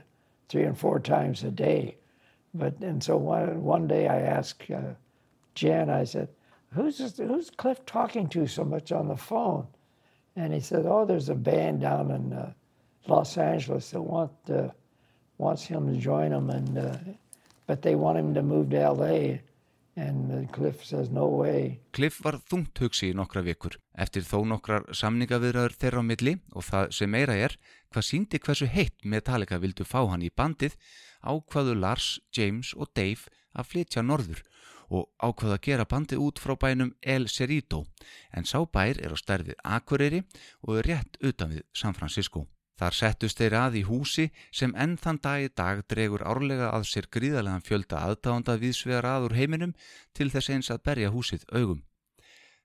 [0.49, 1.95] three and four times a day.
[2.53, 4.93] But and so one one day I asked uh,
[5.55, 6.29] Jen, I said,
[6.73, 9.67] who's, this, who's Cliff talking to so much on the phone?
[10.35, 12.53] And he said, oh, there's a band down in uh,
[13.07, 14.69] Los Angeles that want, uh,
[15.37, 16.97] wants him to join them, and, uh,
[17.67, 19.41] but they want him to move to L.A.,
[19.97, 21.27] no.
[21.91, 26.63] Cliff var þungt hugsi í nokkra vikur eftir þó nokkrar samningavirðar þeirra á milli og
[26.63, 27.57] það sem meira er
[27.91, 30.77] hvað síndi hversu heitt Metallica vildu fá hann í bandið
[31.23, 34.41] ákvaðu Lars, James og Dave að flytja norður
[34.91, 37.85] og ákvaðu að gera bandið út frá bænum El Cerrito
[38.35, 40.23] en sá bær er á stærfið Akureyri
[40.67, 42.47] og er rétt utan við San Francisco.
[42.81, 46.87] Þar settust þeir að í húsi sem enn þann dag í dag dregur árlega að
[46.89, 49.75] sér gríðarlegan fjölda aðdáðanda viðsvegar aður heiminum
[50.17, 51.83] til þess eins að berja húsið augum.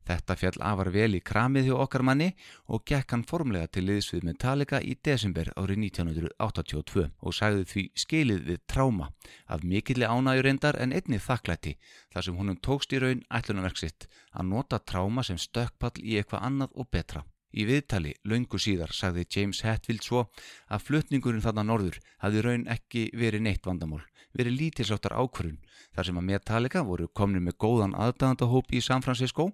[0.07, 2.29] Þetta fjall afar vel í kramið hjá okkar manni
[2.71, 8.43] og gekk hann formlega til liðsvið Metallica í desember árið 1982 og sagði því skilið
[8.51, 9.11] við tráma
[9.51, 11.75] af mikilli ánægjur reyndar en einni þakklætti
[12.15, 16.79] þar sem honum tókst í raun ætlunarverksitt að nota tráma sem stökkpall í eitthvað annað
[16.79, 17.27] og betra.
[17.57, 20.27] Í viðtali, laungu síðar, sagði James Hetfield svo
[20.69, 24.03] að flutningurinn þarna norður hafði raun ekki verið neitt vandamál,
[24.37, 25.57] verið lítilsáttar ákvörun
[25.97, 29.49] þar sem að Metallica voru komni með góðan aðdæðandahóp í San Francisco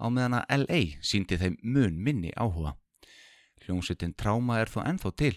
[0.00, 2.74] á meðan að LA síndi þeim mun minni áhuga.
[3.64, 5.34] Hljómsveitin Trauma er þó ennþá til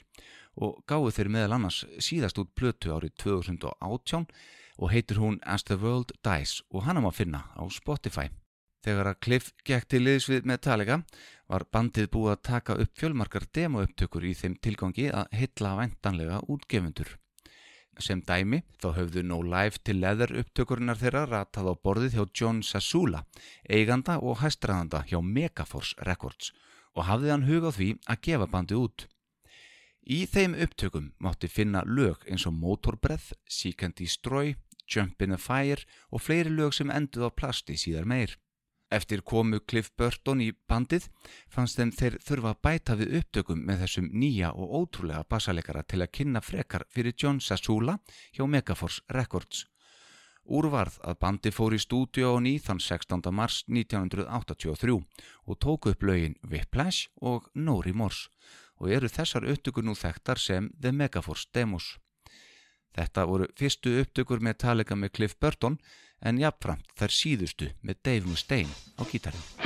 [0.56, 4.28] og gáðu þeir meðal annars síðast út plötu árið 2018
[4.78, 8.30] og heitir hún As the World Dies og hann á að finna á Spotify.
[8.84, 11.00] Þegar að Cliff gekk til liðs við Metallica
[11.48, 17.18] var bandið búið að taka upp fjölmarkar demoupptökur í þeim tilgangi að hitla vendanlega útgefundur.
[18.02, 22.62] Sem dæmi þá höfðu No Life til leður upptökurinnar þeirra ratað á borðið hjá John
[22.66, 23.24] Sasula,
[23.70, 26.54] eiganda og hæstraðanda hjá Megaforce Records
[26.94, 29.06] og hafði hann hugað því að gefa bandið út.
[30.04, 34.56] Í þeim upptökum mátti finna lög eins og Motorbreath, Seek and Destroy,
[34.90, 38.36] Jump in the Fire og fleiri lög sem enduð á plasti síðar meir.
[38.94, 41.08] Eftir komu Cliff Burton í bandið
[41.50, 46.04] fannst þeim þeir þurfa að bæta við upptökum með þessum nýja og ótrúlega bassalegara til
[46.04, 47.96] að kynna frekar fyrir John Sasula
[48.36, 49.64] hjá Megaforce Records.
[50.46, 53.32] Úrvarð að bandi fór í stúdíu á ný þann 16.
[53.34, 58.30] mars 1983 og tóku upp lögin Whiplash og No Remorse
[58.78, 61.96] og eru þessar upptökur nú þekktar sem The Megaforce Demos.
[62.94, 65.80] Þetta voru fyrstu upptökur með talega með Cliff Burton
[66.24, 69.63] en jafnframt þær síðustu með Dave Mustaine á gítarinn.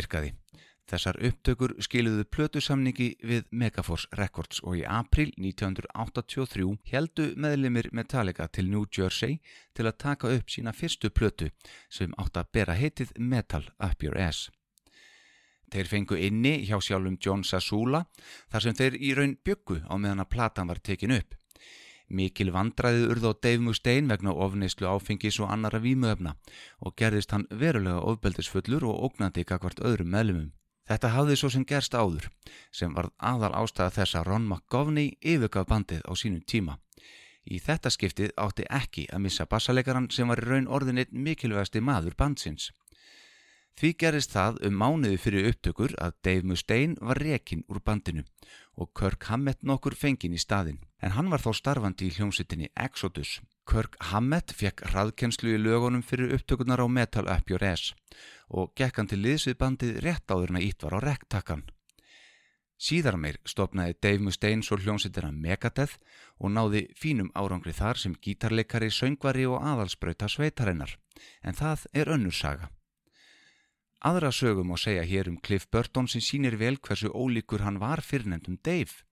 [0.00, 0.34] Virkaði.
[0.90, 8.66] Þessar upptökur skiluðu plötusamningi við Megaforce Records og í april 1983 heldu meðlimir Metallica til
[8.72, 9.38] New Jersey
[9.76, 11.52] til að taka upp sína fyrstu plötu
[11.86, 14.48] sem átt að bera heitið Metal Up Your Ass.
[15.70, 18.02] Þeir fengu inni hjá sjálfum John Sasula
[18.50, 21.36] þar sem þeir í raun byggu á meðan að platan var tekin upp.
[22.10, 26.34] Mikil vandræði urð á Dave Mustaine vegna ofneislu áfengis og annara vímuöfna
[26.82, 30.50] og gerðist hann verulega ofbeldisfullur og ógnandi kakvart öðrum meðlumum.
[30.90, 32.26] Þetta hafði svo sem gerst áður,
[32.74, 36.80] sem var aðal ástæða þess að Ron McGovney yfirgaf bandið á sínum tíma.
[37.46, 42.18] Í þetta skiptið átti ekki að missa bassalegaran sem var í raun orðinit mikilvægasti maður
[42.18, 42.72] bandsins.
[43.80, 48.26] Því gerist það um mánuði fyrir upptökur að Dave Mustaine var rekin úr bandinu
[48.76, 53.38] og Kirk Hammett nokkur fengin í staðin, en hann var þó starfandi í hljómsittinni Exodus.
[53.64, 57.94] Kirk Hammett fekk hraðkenslu í lögunum fyrir upptökunar á Metal Up Your Ass
[58.52, 61.62] og gekk hann til liðsvið bandið rétt áður en að ít var á rektakkan.
[62.76, 65.96] Síðar meir stopnaði Dave Mustaine svo hljómsittina Megadeth
[66.36, 70.98] og náði fínum árangri þar sem gítarleikari, söngvari og aðalsbrauta sveitarinnar,
[71.40, 72.68] en það er önnur saga.
[74.00, 78.00] Aðra sögum að segja hér um Cliff Burton sem sínir vel hversu ólíkur hann var
[78.00, 79.04] fyrrnendum Dave.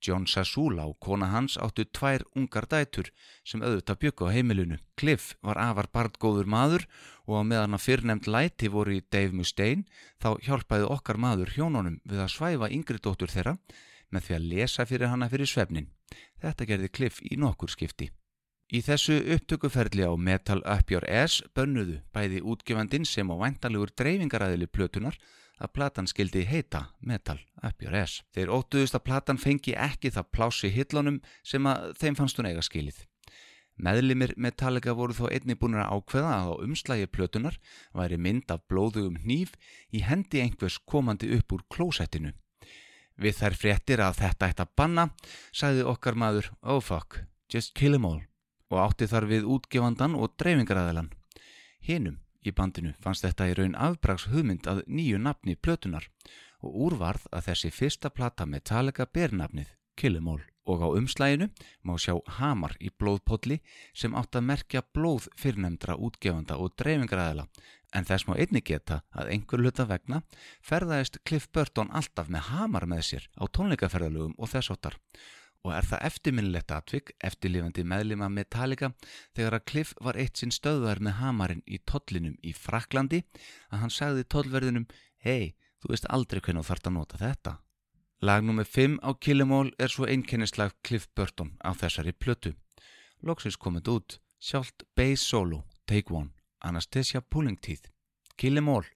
[0.00, 3.10] John Sasula og kona hans áttu tvær ungar dætur
[3.44, 4.80] sem auðvitað byggu á heimilinu.
[4.96, 6.88] Cliff var afar barndgóður maður
[7.28, 9.84] og á meðan að fyrrnemd læti voru í Dave Mustaine
[10.16, 13.58] þá hjálpaði okkar maður hjónunum við að svæfa yngri dóttur þeirra
[14.08, 15.92] með því að lesa fyrir hana fyrir svefnin.
[16.40, 18.08] Þetta gerði Cliff í nokkur skipti.
[18.66, 24.66] Í þessu upptökuferli á Metal Up Your Ass bönnuðu bæði útgefandin sem á væntalugur dreifingaræðili
[24.66, 25.14] plötunar
[25.62, 28.24] að platan skildi heita Metal Up Your Ass.
[28.34, 32.66] Þeir óttuðust að platan fengi ekki það plási hillunum sem að þeim fannst hún eiga
[32.66, 32.98] skilið.
[33.78, 37.62] Meðlimir Metallica voru þó einni búin að ákveða að á umslægi plötunar
[37.94, 39.54] væri mynd af blóðugum hníf
[39.94, 42.34] í hendi einhvers komandi upp úr klósettinu.
[43.14, 45.10] Við þær fréttir að þetta ætti að banna,
[45.54, 48.24] sagði okkar maður, oh fuck, just kill them all,
[48.70, 51.12] og átti þar við útgefandan og dreifingaræðilan.
[51.86, 56.04] Hinnum Í bandinu fannst þetta í raun afbrags hugmynd að nýju nafni plötunar
[56.62, 61.48] og úrvarð að þessi fyrsta plata Metallica ber nafnið Killimall og á umslæginu
[61.86, 63.58] má sjá hamar í blóðpolli
[63.94, 67.46] sem átt að merkja blóð fyrrnemdra útgefanda og dreifingraðila
[67.96, 70.22] en þess má einni geta að einhver luta vegna
[70.68, 74.98] ferðaðist Cliff Burton alltaf með hamar með sér á tónleikaferðalögum og þessóttar
[75.66, 78.92] og er það eftirminnilegt atvik, eftirlifandi meðlima Metallica,
[79.34, 83.24] þegar að Cliff var eitt sinn stöðvar með hamarinn í tollinum í Fraklandi,
[83.74, 84.86] að hann sagði tollverðinum,
[85.26, 87.56] hei, þú veist aldrei hvernig þú þart að nota þetta.
[88.22, 88.64] Lag nr.
[88.64, 92.54] 5 á Killimall er svo einkennislag Cliff Burton á þessari plötu.
[93.26, 96.30] Loksins komið út, sjálft Bass Solo, Take One,
[96.62, 97.90] Anastasia Pullingteeth.
[98.38, 98.86] Killimall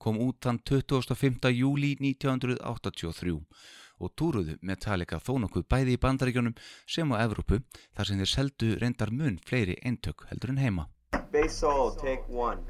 [0.00, 1.50] kom út þann 25.
[1.52, 3.36] júli 1983
[4.00, 6.56] og túruðu Metallica þó nokkuð bæði í bandaríkjónum
[6.88, 7.60] sem á Evrópu
[7.94, 10.88] þar sem þeir seldu reyndar mun fleiri eintök heldur en heima.
[11.30, 12.64] Bass solo, take one.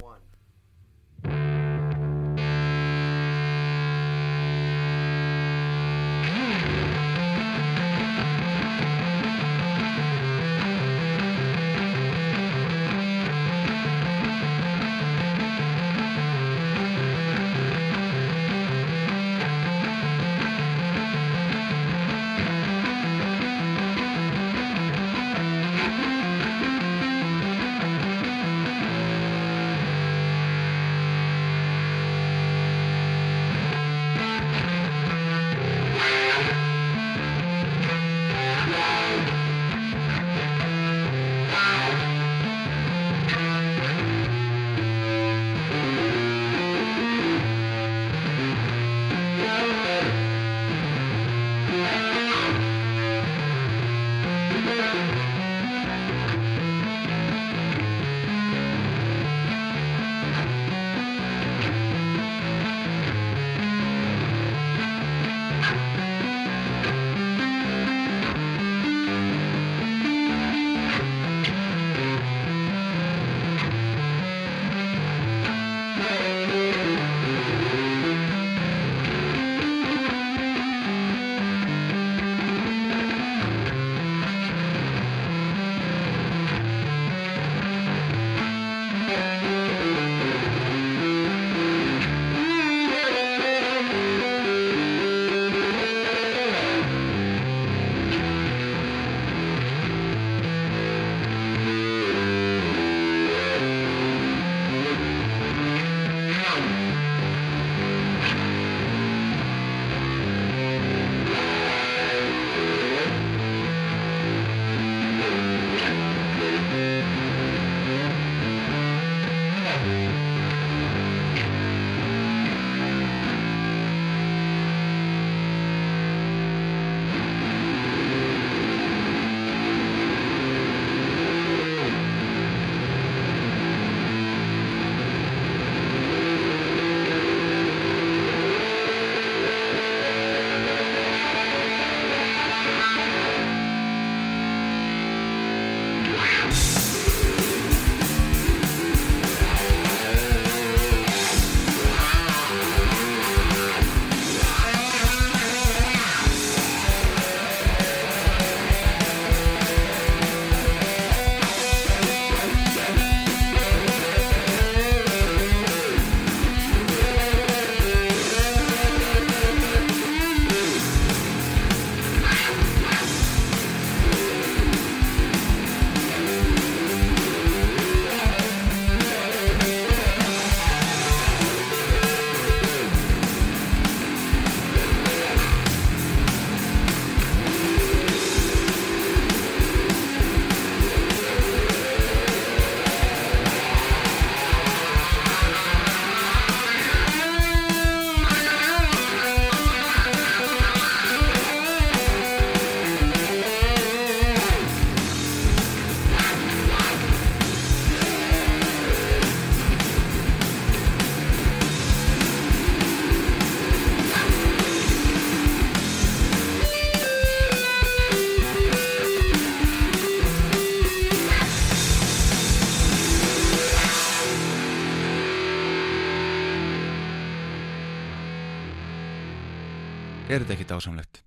[230.41, 231.19] Er þetta ekki dásamlegt?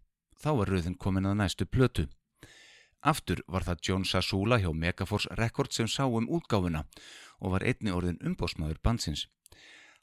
[0.42, 2.08] Þá var rauðin komin að næstu plötu.
[3.06, 6.82] Aftur var það John Sasula hjá Megaforce Records sem sá um útgáfuna
[7.38, 9.28] og var einni orðin umbósmaður bansins.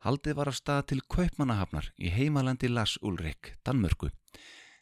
[0.07, 4.13] Haldið var af stað til Kaupmannahafnar í heimalandi Lars Ulrik, Danmörku.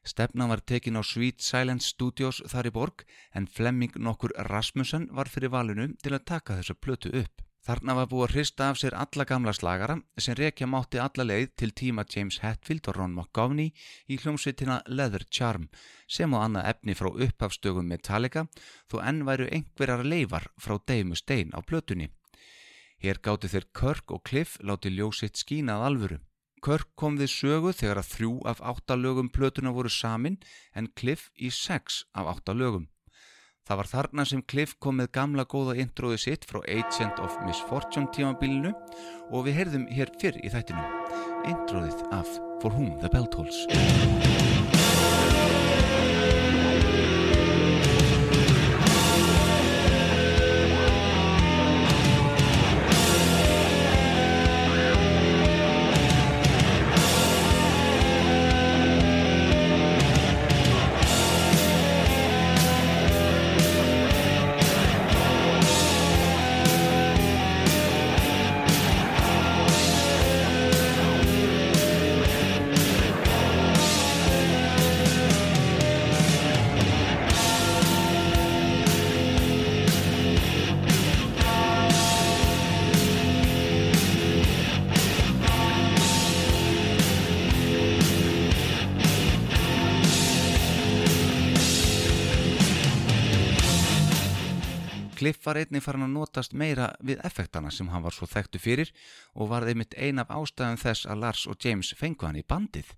[0.04, 5.32] Stefna var tekin á Sweet Silence Studios þar í borg en Flemming nokkur Rasmussen var
[5.32, 7.47] fyrir valinu til að taka þessa plötu upp.
[7.68, 11.50] Þarna var búið að hrista af sér alla gamla slagara sem rekja mátti alla leið
[11.60, 13.74] til tíma James Hetfield og Ron McGovney
[14.08, 15.66] í hljómsveitina Leather Charm
[16.08, 18.46] sem á annað efni frá upphafstögum Metallica
[18.88, 22.08] þó enn væru einhverjar leifar frá Dave Mustaine á plötunni.
[23.04, 26.22] Hér gáttu þeir Kirk og Cliff láti ljósitt skínað alvöru.
[26.64, 30.40] Kirk kom við sögu þegar að þrjú af átta lögum plötuna voru samin
[30.72, 32.88] en Cliff í sex af átta lögum.
[33.68, 38.08] Það var þarna sem Cliff kom með gamla góða intróði sitt frá Agent of Misfortune
[38.16, 38.72] tímabilinu
[39.28, 43.66] og við heyrðum hér fyrr í þættinum intróðið af For Whom the Bell Tolls.
[95.28, 98.92] Cliff var einnig farin að notast meira við effektana sem hann var svo þekktu fyrir
[99.36, 102.94] og var einmitt ein af ástæðum þess að Lars og James fengu hann í bandið.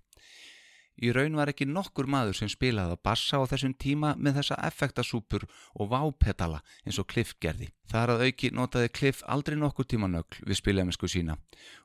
[1.03, 4.59] Í raun var ekki nokkur maður sem spilaði að bassa á þessum tíma með þessa
[4.69, 5.43] effektasúpur
[5.75, 7.67] og vápetala eins og Cliff gerði.
[7.91, 11.35] Þar að auki notaði Cliff aldrei nokkur tíma nögl við spiljamisku sína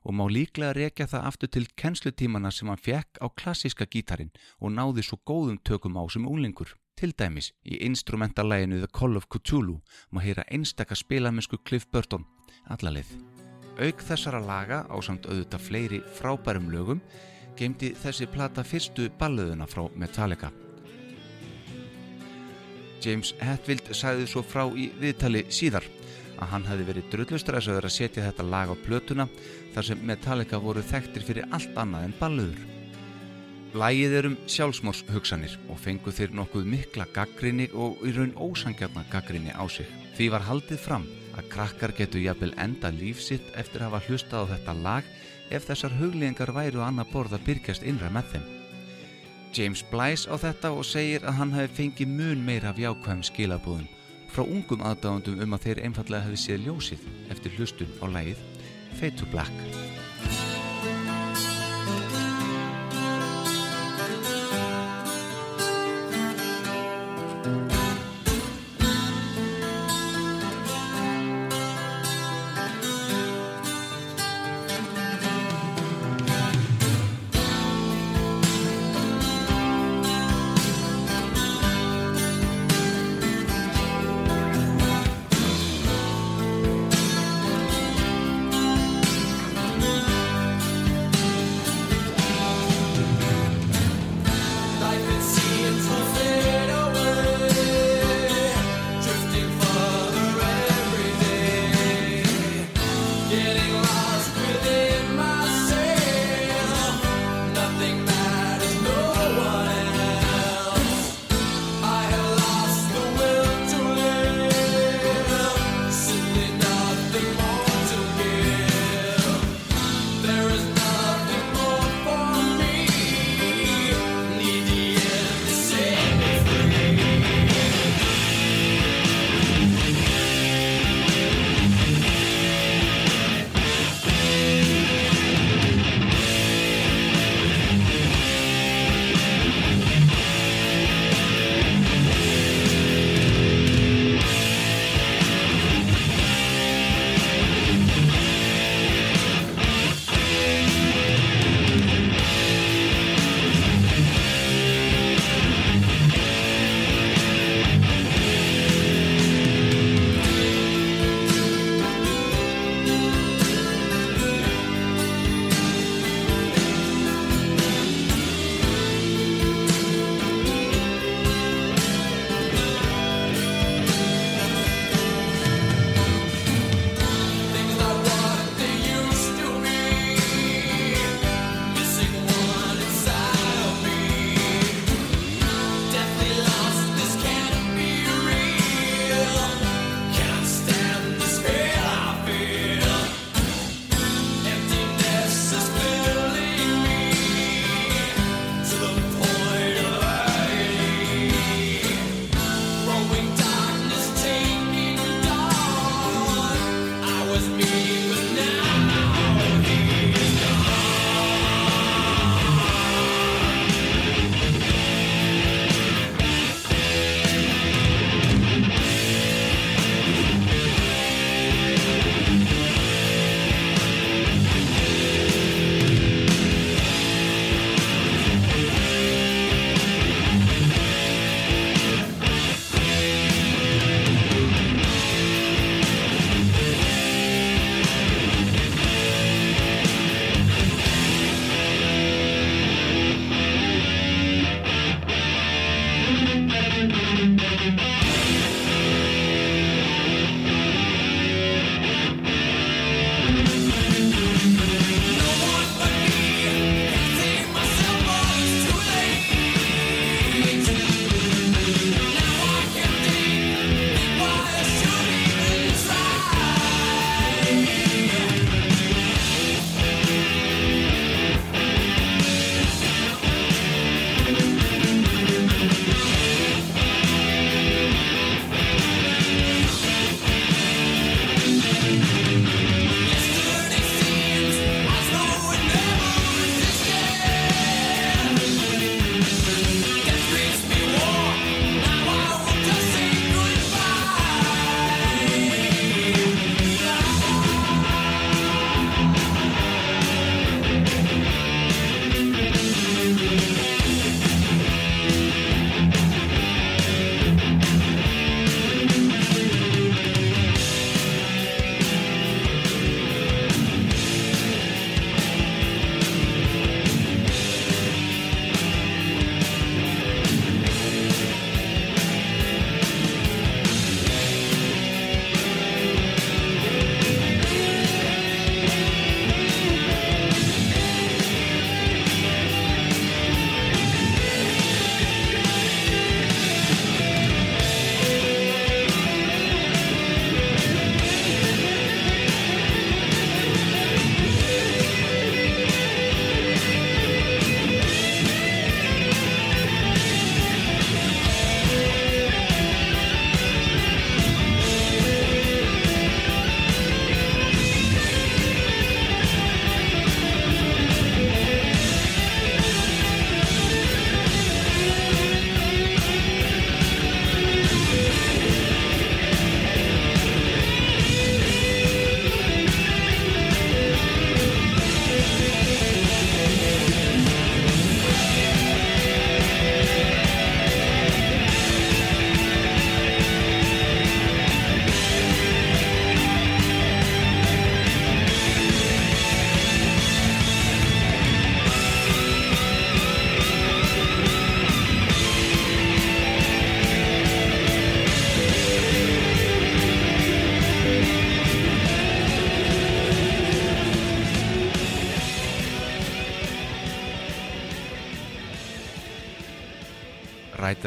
[0.07, 4.31] og má líklega rekja það aftur til kennslutímana sem hann fekk á klassíska gítarin
[4.61, 6.77] og náði svo góðum tökum á sem úlingur.
[6.97, 12.23] Til dæmis í instrumentalæginu The Call of Cthulhu má heyra einstakka spilamennsku Cliff Burton,
[12.73, 13.11] allalið.
[13.77, 17.03] Auk þessara laga á samt auðvitað fleiri frábærum lögum
[17.59, 20.49] geimdi þessi plata fyrstu balluðuna frá Metallica.
[23.05, 25.85] James Hetfield sagði svo frá í viðtali síðar
[26.41, 29.29] að hann hefði verið drullustræsaður að setja þetta lag á plötuna
[29.75, 32.76] þar sem Metallica voru þekktir fyrir allt annað en balluður.
[33.75, 39.51] Lægið er um sjálfsmórshugsanir og fengu þeir nokkuð mikla gaggrinni og í raun ósangjarna gaggrinni
[39.51, 39.89] á sig.
[40.17, 41.07] Því var haldið fram
[41.37, 45.11] að krakkar getur jafnvel enda lífsitt eftir að hafa hlustað á þetta lag
[45.51, 48.47] ef þessar huglíðingar væru annað borð að byrkjast innra með þeim.
[49.57, 53.91] James blæs á þetta og segir að hann hefði fengið mun meira af jákvæðum skilabúðum
[54.33, 58.47] frá ungum aðdáðundum um að þeir einfallega hefði séð ljósið eftir hlustun á lægið
[58.97, 59.86] Fade to Black.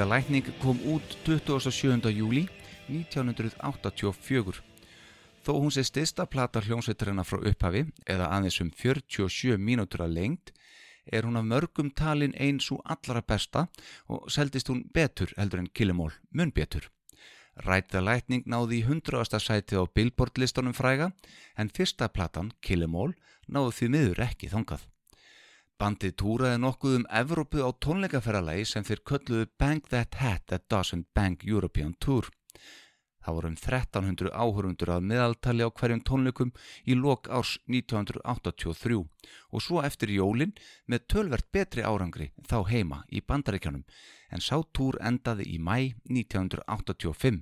[0.09, 2.09] Lækning kom út 27.
[2.09, 2.47] júli
[2.89, 4.61] 1984.
[5.45, 10.53] Þó hún sé stista plata hljómsveiturina frá upphafi eða aðeins um 47 mínútur að lengt
[11.05, 13.67] er hún af mörgum talin eins og allra besta
[14.07, 16.89] og seldist hún betur heldur en Killimól, mun betur.
[17.61, 19.29] Rætið lækning náði í 100.
[19.29, 21.11] sætið á Billboard listunum fræga
[21.57, 23.13] en fyrsta platan, Killimól,
[23.47, 24.89] náði því miður ekki þongað.
[25.79, 31.07] Bandið túraði nokkuð um Evrópu á tónleikaferralagi sem þeir kölluðu Bang That Hat That Doesn't
[31.15, 32.27] Bang European Tour.
[33.23, 36.51] Það voru um 1300 áhörundur að meðaltali á hverjum tónleikum
[36.83, 40.51] í lok árs 1983 og svo eftir jólinn
[40.91, 43.87] með tölvert betri árangri þá heima í bandaríkjanum
[44.35, 47.39] en sá túr endaði í mæ 1985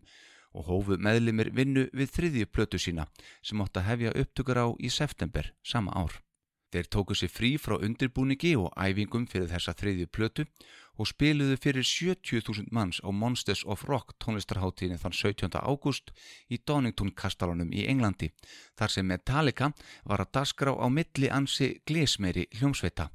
[0.53, 3.09] og hófu meðlimir vinnu við þriðju plötu sína
[3.41, 6.26] sem átt að hefja upptökur á í september sama ár.
[6.67, 10.43] Þeir tóku sér frí frá undirbúningi og æfingum fyrir þessa þriðju plötu
[10.97, 15.55] og spiluðu fyrir 70.000 manns á Monsters of Rock tónlistarháttíðin þann 17.
[15.61, 16.11] ágúst
[16.51, 18.33] í Donington kastalunum í Englandi
[18.75, 19.71] þar sem Metallica
[20.03, 23.11] var að dasgra á milli ansi glesmeiri hljómsveita,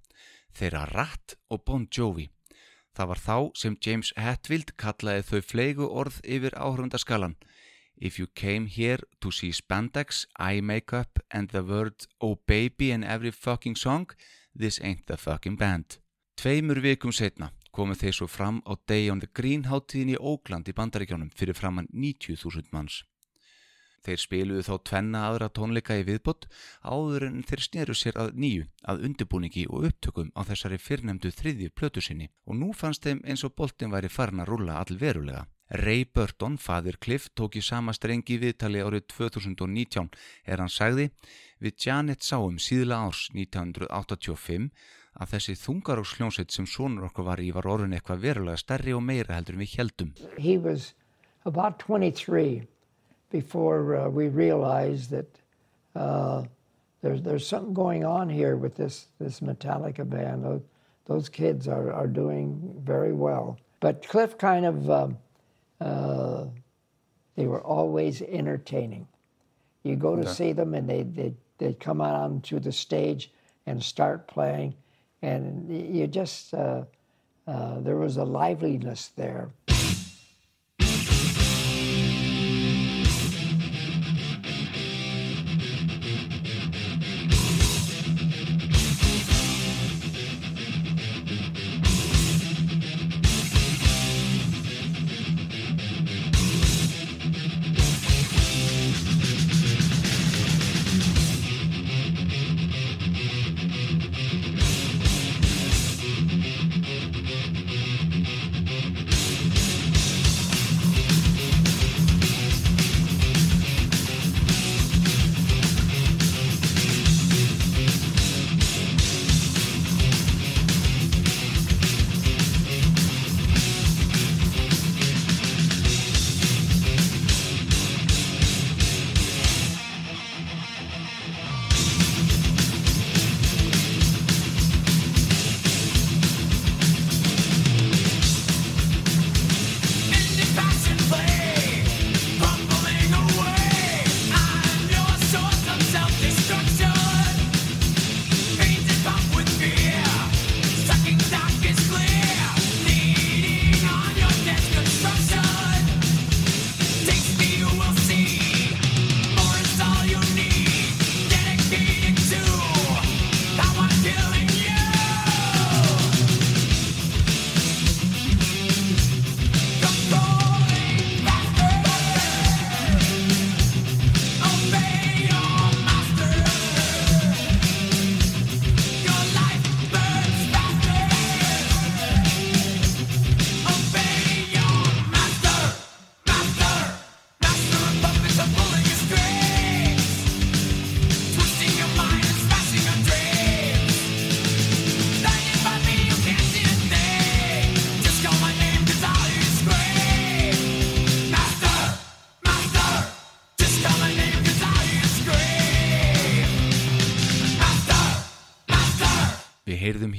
[0.57, 2.31] þeirra Ratt og Bon Jovi.
[2.97, 7.37] Það var þá sem James Hetfield kallaði þau fleigu orð yfir áhrundaskalan
[8.03, 13.05] If you came here to see spandex, eye makeup and the word oh baby in
[13.05, 14.11] every fucking song,
[14.53, 15.99] this ain't the fucking band.
[16.37, 20.67] Tveimur vikum setna komu þeir svo fram á Day on the Green háttíðin í Ógland
[20.67, 23.05] í bandaríkjónum fyrir framann 90.000 manns.
[24.03, 26.51] Þeir spiluðu þá tvenna aðra tónleika í viðbott
[26.83, 31.71] áður en þeir sneru sér að nýju, að undirbúningi og upptökum á þessari fyrrnemdu þriðju
[31.71, 35.47] plötu sinni og nú fannst þeim eins og boltin væri farin að rulla allverulega.
[35.73, 40.11] Ray Burton, fadir Cliff, tók í sama strengi viðtali árið 2019
[40.45, 41.07] er hann sagði
[41.65, 44.67] við Janet sáum síðla árs 1985
[45.17, 49.01] að þessi þungaróks hljómsveit sem sonur okkur var í var orðin eitthvað verulega stærri og
[49.07, 50.13] meira heldur en við heldum.
[50.37, 50.93] He was
[51.49, 52.69] about 23
[53.31, 55.41] before uh, we realized that
[55.97, 56.45] uh,
[57.01, 60.45] there's, there's something going on here with this, this Metallica band.
[61.07, 63.57] Those kids are, are doing very well.
[63.81, 64.91] But Cliff kind of...
[64.91, 65.17] Um,
[65.83, 66.47] Uh,
[67.37, 69.09] they were always entertaining.
[69.83, 73.33] You go to see them, and they they they come out onto the stage
[73.67, 74.75] and start playing,
[75.23, 76.85] and you just uh,
[77.47, 79.51] uh, there was a liveliness there.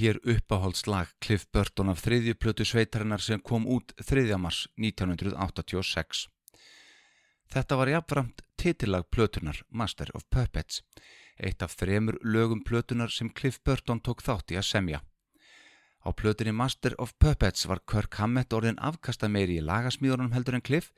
[0.03, 4.35] Hér uppáhaldslag Cliff Burton af þriðju plötu sveitarinnar sem kom út 3.
[4.35, 6.25] mars 1986.
[7.53, 10.81] Þetta var jafnframt titillag plötunar Master of Puppets,
[11.39, 14.99] eitt af þremur lögum plötunar sem Cliff Burton tók þátt í að semja.
[16.03, 20.67] Á plötunni Master of Puppets var Kirk Hammett orðin afkasta meiri í lagasmíðunum heldur en
[20.67, 20.91] Cliff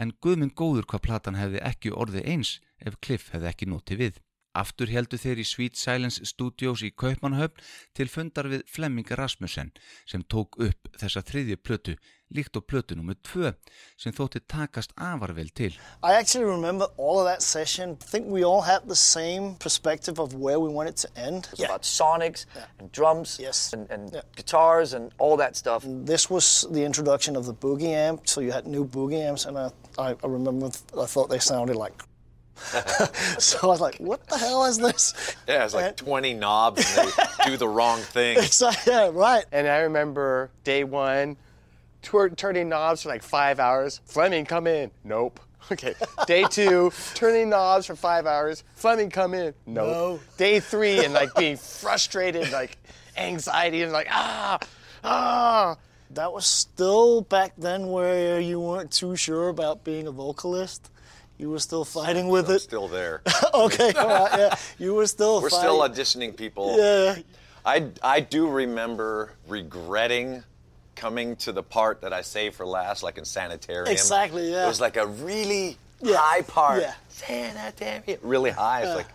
[0.00, 4.25] en guðminn góður hvað platan hefði ekki orðið eins ef Cliff hefði ekki notið við.
[4.56, 7.60] Aftur heldu þeir í Sweet Silence Studios í Kaupmannahöfn
[7.98, 9.72] til fundar við Flemming Rasmussen
[10.08, 11.96] sem tók upp þessa þriðju plötu
[12.34, 13.50] líkt á plötu nummið tvö
[14.00, 15.76] sem þótti takast afar vel til.
[16.02, 17.92] I actually remember all of that session.
[18.00, 21.46] I think we all had the same perspective of where we wanted to end.
[21.52, 22.46] It's about sonics
[22.80, 23.72] and drums Yes.
[23.76, 24.22] and, and Yeah.
[24.34, 25.84] guitars and all that stuff.
[25.84, 29.56] This was the introduction of the boogie amp, so you had new boogie amps, and
[29.58, 32.02] I, I, I remember th- I thought they sounded like.
[33.38, 37.08] so I was like, "What the hell is this?" Yeah, it's like 20 knobs and
[37.08, 38.38] they do the wrong thing.
[38.40, 39.44] It's like, yeah, right.
[39.52, 41.36] And I remember day one,
[42.02, 44.00] tur- turning knobs for like five hours.
[44.04, 44.90] Fleming, come in.
[45.04, 45.40] Nope.
[45.72, 45.94] Okay.
[46.28, 48.62] Day two, turning knobs for five hours.
[48.76, 49.52] Fleming, come in.
[49.66, 49.86] Nope.
[49.88, 50.20] No.
[50.36, 52.78] Day three, and like being frustrated, like
[53.16, 54.60] anxiety, and like ah,
[55.02, 55.76] ah.
[56.10, 60.88] That was still back then where you weren't too sure about being a vocalist.
[61.38, 62.60] You were still fighting with I'm it.
[62.60, 63.22] still there.
[63.54, 64.54] okay, right, yeah.
[64.78, 65.64] You were still We're fighting.
[65.68, 66.76] still auditioning people.
[66.78, 67.16] Yeah.
[67.64, 70.42] I, I do remember regretting
[70.94, 73.92] coming to the part that I saved for last, like in Sanitarium.
[73.92, 74.64] Exactly, yeah.
[74.64, 76.16] It was like a really Yeah.
[76.18, 76.80] high part.
[76.80, 76.94] Yeah.
[77.08, 78.18] Sanitarium.
[78.22, 78.82] Really high.
[78.84, 79.06] It's like,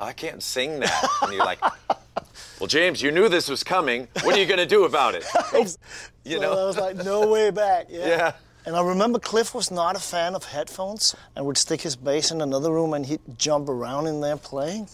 [0.00, 1.08] oh, I can't sing that.
[1.22, 1.60] And you're like,
[2.60, 4.06] well, James, you knew this was coming.
[4.22, 5.24] What are you going to do about it?
[6.24, 6.52] You so know?
[6.52, 7.86] I was like, no way back.
[7.90, 8.06] Yeah.
[8.06, 8.32] Yeah.
[8.64, 12.30] And I remember Cliff was not a fan of headphones and would stick his bass
[12.30, 14.88] in another room and he'd jump around in there playing.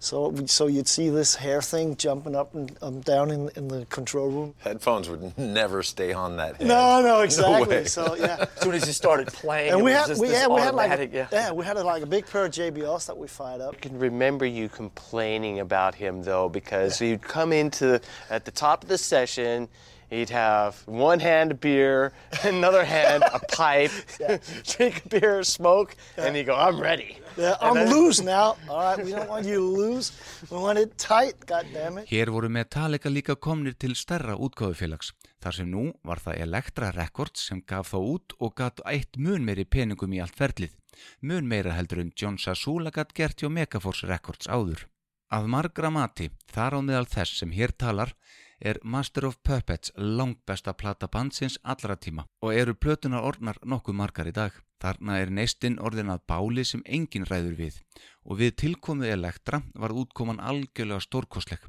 [0.00, 3.84] So, so you'd see this hair thing jumping up and um, down in, in the
[3.86, 4.54] control room.
[4.58, 6.68] Headphones would never stay on that head.
[6.68, 7.78] No, no, exactly.
[7.78, 7.84] way.
[7.84, 8.36] so yeah.
[8.56, 10.46] As soon as you started playing, And it we was had, just we, this yeah,
[10.46, 11.52] we had like, automatic, a, yeah.
[11.52, 13.74] we had a, like a big pair of JBLs that we fired up.
[13.74, 18.00] I can remember you complaining about him though, because you'd come into
[18.30, 19.68] at the top of the session.
[20.10, 22.12] He'd have one hand a beer,
[22.44, 23.92] another hand a pipe,
[24.64, 28.56] drink a beer, smoke, and he'd go, "I'm ready." Yeah, I'm loose now.
[28.68, 30.12] All right, we don't want you to lose.
[30.50, 32.08] We want it tight, God damn it.
[32.08, 35.12] Hér voru Metallica líka komnir til stærra útgáðufélags,
[35.44, 39.44] þar sem nú var það Elektra Records sem gaf þá út og gatt eitt mun
[39.44, 40.72] meiri peningum í allt ferlið,
[41.20, 44.88] mun meira heldur en John Sasula gatt gert hjá Megaforce Records áður.
[45.28, 48.14] Að margra mati, þar á meðal þess sem hér talar,
[48.60, 53.94] er Master of Puppets langt besta plata bandsins allra tíma og eru plötunar orðnar nokkuð
[53.94, 54.52] margar í dag.
[54.78, 57.78] Þarna er neistinn orðin að báli sem engin ræður við
[58.24, 61.64] og við tilkomið Elektra var útkoman algjörlega stórkosleg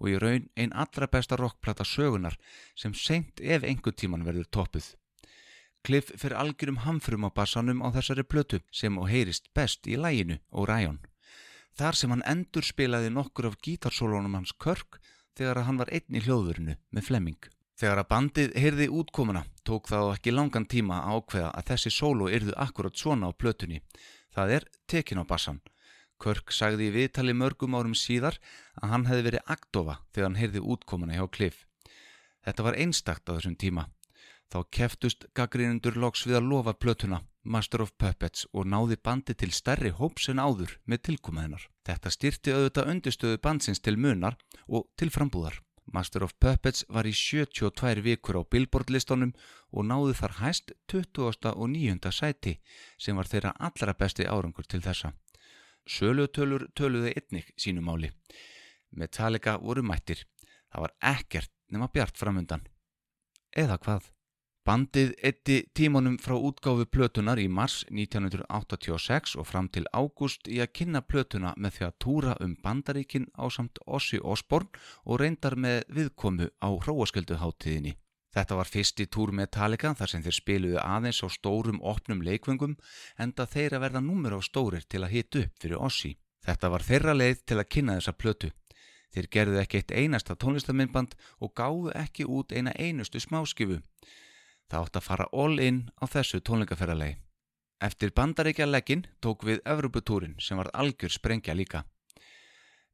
[0.00, 2.38] og í raun einn allra besta rockplata sögunar
[2.74, 4.94] sem seint ef einhver tíman verður toppuð.
[5.84, 10.38] Cliff fyrir algjörum hamfrum á bassanum á þessari plötu sem og heyrist best í læginu
[10.50, 11.02] Orion.
[11.76, 15.00] Þar sem hann endur spilaði nokkur af gítarsólónum hans Körk
[15.38, 17.50] þegar að hann var einn í hljóðurinu með Flemming.
[17.74, 22.28] Þegar að bandið heyrði útkomuna tók þá ekki langan tíma að ákveða að þessi sóló
[22.30, 23.80] yrðu akkurat svona á plötunni.
[24.34, 25.60] Það er tekin á bassan.
[26.22, 28.38] Körk sagði í viðtali mörgum árum síðar
[28.78, 31.66] að hann hefði verið aktofa þegar hann heyrði útkomuna hjá Cliff.
[32.46, 33.88] Þetta var einstakt á þessum tíma.
[34.52, 39.52] Þá keftust gaggrínundur loks við að lofa plötuna Master of Puppets og náði bandi til
[39.52, 41.66] stærri hóps en áður með tilkomaðinnar.
[41.84, 45.60] Þetta styrti auðvitað undirstöðu bandsins til munar og til frambúðar.
[45.92, 49.34] Master of Puppets var í 72 vikur á Billboard-listunum
[49.76, 51.52] og náði þar hæst 20.
[51.52, 52.12] og 9.
[52.12, 52.56] sæti
[52.96, 55.12] sem var þeirra allra besti árangur til þessa.
[55.84, 58.08] Sölutölur töluði einnig sínu máli.
[58.96, 60.24] Metallica voru mættir.
[60.72, 62.64] Það var ekkert nema bjart framundan.
[63.52, 64.08] Eða hvað?
[64.64, 70.72] Bandið eitti tímanum frá útgáfu plötunar í mars 1986 og fram til ágúst í að
[70.78, 74.70] kynna plötuna með því að túra um bandaríkin á samt Ossi Osborn
[75.04, 77.92] og reyndar með viðkomu á hróaskölduháttíðinni.
[78.32, 82.78] Þetta var fyrsti túr Metallica þar sem þeir spiluðu aðeins á stórum opnum leikvöngum
[83.20, 86.16] enda þeir að verða númur á stórir til að hitu upp fyrir Ossi.
[86.40, 88.54] Þetta var þeirra leið til að kynna þessa plötu.
[89.12, 91.12] Þeir gerðu ekki eitt einasta tónlistamindband
[91.44, 93.82] og gáðu ekki út eina einustu smáskifu.
[94.74, 97.14] Það átt að fara all in á þessu tónleikaferralegi.
[97.86, 101.84] Eftir bandaríkja leggin tók við Evropatúrin sem var algjör sprengja líka.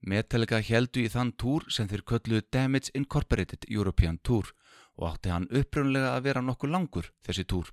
[0.05, 4.53] Metallica heldu í þann túr sem þeir kölluðu Damage Incorporated European Tour
[4.99, 7.73] og átti hann upprunlega að vera nokkuð langur þessi túr.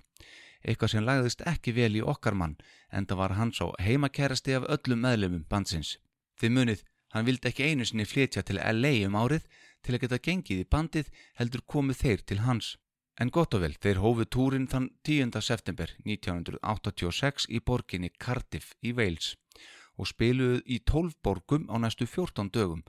[0.64, 2.56] Eitthvað sem lagðist ekki vel í okkar mann
[2.88, 5.98] en það var hans á heimakærasti af öllum meðlumum bandsins.
[6.40, 9.44] Þið munið, hann vildi ekki einu sinni flytja til LA um árið
[9.84, 12.78] til að geta gengið í bandið heldur komið þeir til hans.
[13.18, 15.32] En gott og vel, þeir hófu túrin þann 10.
[15.42, 19.32] september 1986 í borginni Cardiff í Wales
[19.98, 22.84] og spiluðu í 12 borgum á næstu 14 dögum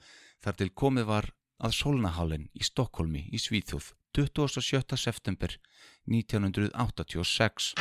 [0.45, 5.01] þar til komið var að Solnahallen í Stokkólmi í Svíþjóð 27.
[5.01, 5.57] september
[6.05, 7.73] 1986.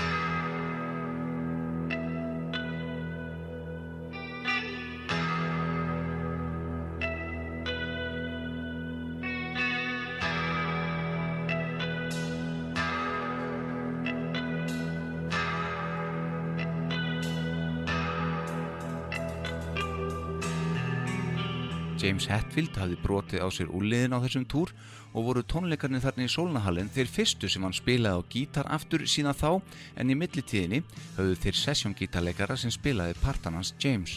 [22.19, 24.73] James Hetfield hafði brotið á sér úliðin á þessum túr
[25.15, 29.31] og voru tónleikarnir þarna í Solnahallin þeir fyrstu sem hann spilaði á gítar aftur sína
[29.39, 29.61] þá
[29.95, 30.81] en í millitíðinni
[31.15, 34.17] höfðu þeir sessjóngítarleikara sem spilaði partanans James.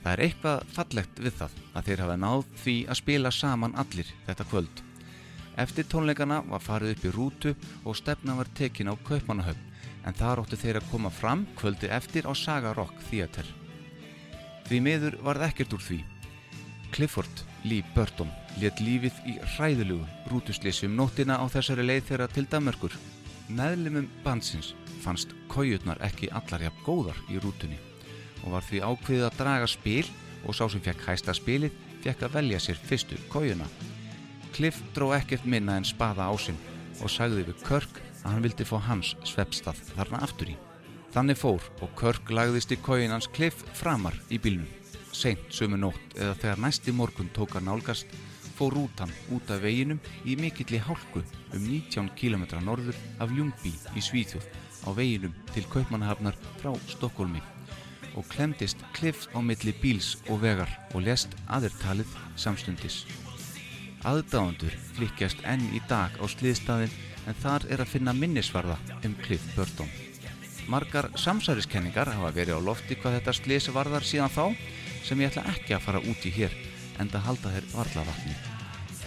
[0.00, 4.14] Það er eitthvað fallegt við það að þeir hafa náð því að spila saman allir
[4.24, 4.82] þetta kvöld.
[5.60, 7.54] Eftir tónleikana var farið upp í rútu
[7.84, 12.24] og stefna var tekin á Kaupmannahöfn en þar óttu þeir að koma fram kvöldi eftir
[12.24, 13.44] á Saga Rock Theater.
[14.64, 16.00] Því miður varð ekkert úr því
[16.94, 18.28] Clifford Lee Burton
[18.62, 22.92] let lífið í hræðulugu rútuslísi um nóttina á þessari leið þeirra til Danmörkur.
[23.50, 27.80] Meðlimum bansins fannst kójutnar ekki allar jafn góðar í rútunni
[28.44, 30.04] og var því ákveðið að draga spil
[30.44, 33.66] og sá sem fekk hæsta spilið fekk að velja sér fyrstu kójuna.
[34.54, 36.62] Cliff dró ekkert minna en spaða ásinn
[37.00, 40.56] og sagði við Körk að hann vildi fá hans sveppstað þarna aftur í.
[41.10, 44.83] Þannig fór og Körk lagðist í kójunans Cliff framar í bílnum
[45.14, 48.14] seint sömu nótt eða þegar næsti morgun tók að nálgast
[48.58, 51.22] fór rútan út af veginum í mikilli hálku
[51.54, 54.46] um 19 km norður af Ljungby í Svíþjóð
[54.86, 57.42] á veginum til Kaupmannahafnar frá Stokkólmi
[58.14, 63.02] og klemdist klift á milli bíls og vegar og lest aðertalið samstundis.
[64.06, 66.94] Aðdáðandur flikkjast enn í dag á sliðstafinn
[67.26, 69.90] en þar er að finna minnisvarða um Cliff Burton.
[70.70, 74.44] Margar samsæriskenningar hafa verið á lofti hvað þetta sliðs varðar síðan þá
[75.04, 76.54] sem ég ætla ekki að fara út í hér
[77.02, 78.36] en það halda þér varla vatni.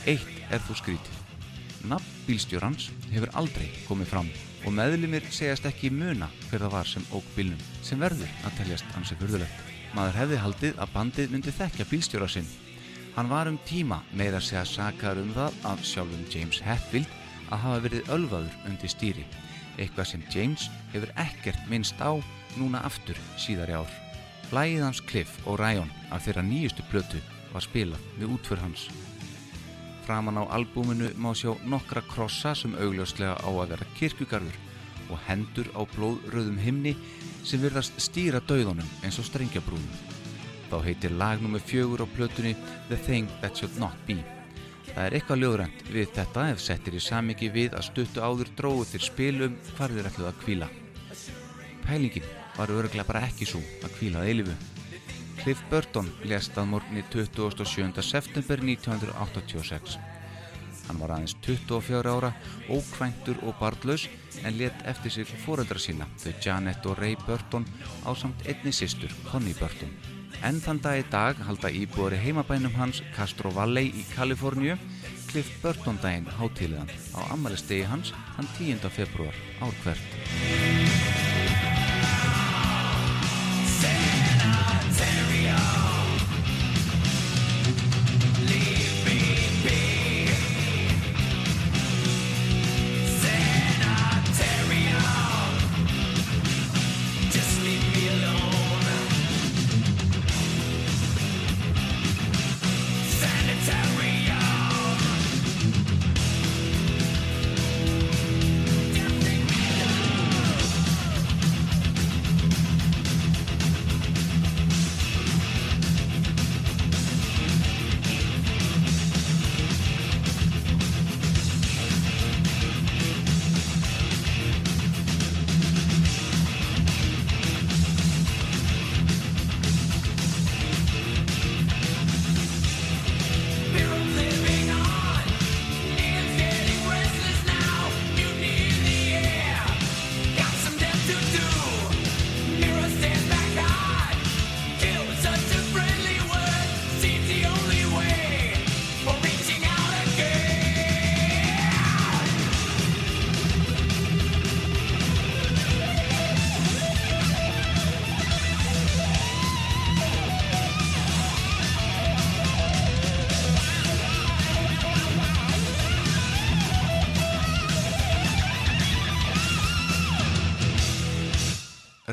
[0.08, 1.24] Eitt er þú skrítið.
[1.88, 4.30] Nafn bílstjórans hefur aldrei komið fram
[4.66, 8.96] og meðlumir segjast ekki muna hver það var sem óg bílnum sem verður að teljast
[8.96, 9.66] hansi fyrðulegt.
[9.96, 12.50] Maður hefði haldið að bandið myndi þekkja bílstjóra sinn.
[13.16, 17.14] Hann var um tíma meira segja sakar um það af sjálfum James Hetfield
[17.48, 19.24] að hafa verið ölvaður undir stýri,
[19.78, 22.14] eitthvað sem James hefur ekkert minnst á
[22.60, 24.07] núna aftur síðar í ár.
[24.48, 27.20] Lægið hans Cliff og Ryan af þeirra nýjustu plötu
[27.52, 28.86] var spilað við útför hans.
[30.06, 34.56] Framan á albúminu má sjá nokkra krossa sem augljóslega á að vera kirkugarður
[35.12, 36.96] og hendur á blóðröðum himni
[37.44, 40.00] sem virðast stýra dauðunum eins og strengjabrúnum.
[40.72, 42.56] Þá heitir lagnum með fjögur á plötunni
[42.88, 44.22] The Thing That Should Not Be.
[44.94, 48.88] Það er eitthvað ljóðrænt við þetta ef settir í samiki við að stuttu áður dróðu
[48.96, 50.76] þér spilum hvar þér ætluð að kvíla.
[51.84, 54.56] Pælingin var örglega bara ekki svo að kvílað eilifu.
[55.38, 58.02] Cliff Burton lést að morgunni 27.
[58.04, 59.98] september 1986.
[60.88, 62.32] Hann var aðeins 24 ára,
[62.72, 64.08] ókvæntur og barndlaus
[64.44, 67.68] en let eftir sig fóreldra sína, þau Janet og Ray Burton
[68.08, 69.92] á samt einni sýstur, Connie Burton.
[70.46, 74.78] En þann dag í dag halda íbúari heimabænum hans Castro Valley í Kaliforníu
[75.28, 78.88] Cliff Burton daginn hátíliðan á amalistegi hans hann 10.
[78.90, 80.87] februar ár hvert.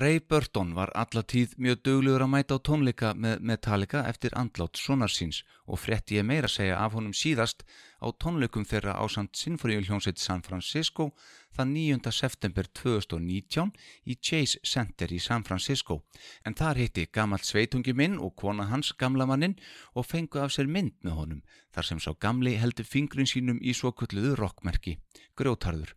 [0.04, 5.38] Ray Burton var allatíð mjög dugluður að mæta á tónleika með Metallica eftir andlátt sonarsins
[5.64, 7.64] og frétti ég meira segja af honum síðast
[8.04, 11.08] á tónleikum þeirra á samt Sinfoníuljónsett San Francisco
[11.56, 12.12] þann 9.
[12.12, 13.72] september 2019
[14.04, 16.02] í Chase Center í San Francisco
[16.44, 19.56] en þar hitti gamalt sveitungi minn og kona hans gamla mannin
[19.94, 23.72] og fengu af sér mynd með honum þar sem sá gamli heldur fingrin sínum í
[23.72, 24.98] svo kulluðu rockmerki,
[25.32, 25.96] grjótarður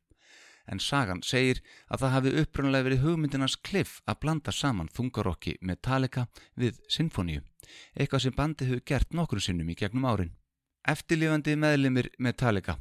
[0.68, 6.27] en sagan segir að það hafi upprannlega verið hugmyndinans kliff að blanda saman þungarokki Metallica
[6.56, 7.41] við sinfoníu,
[7.95, 10.35] eitthvað sem bandi hefur gert nokkru sinnum í gegnum árin.
[10.88, 12.77] Eftirlifandi meðlimir Metallica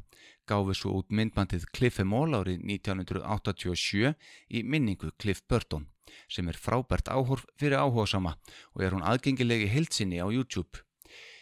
[0.47, 4.13] gáfi svo út myndbandið Cliff Emol árið 1987
[4.47, 5.89] í minningu Cliff Burton
[6.31, 8.35] sem er frábært áhorf fyrir áhuga sama
[8.73, 10.86] og er hún aðgengilegi heilsinni á YouTube.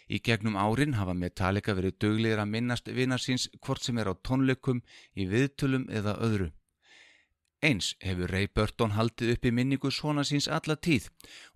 [0.06, 4.84] Í gegnum árin hafa Metallica verið döglegir að minnast vinnarsins hvort sem er á tónleikum,
[5.18, 6.52] í viðtölum eða öðru.
[7.66, 11.08] Eins hefur Ray Burton haldið upp í minningu svona síns alla tíð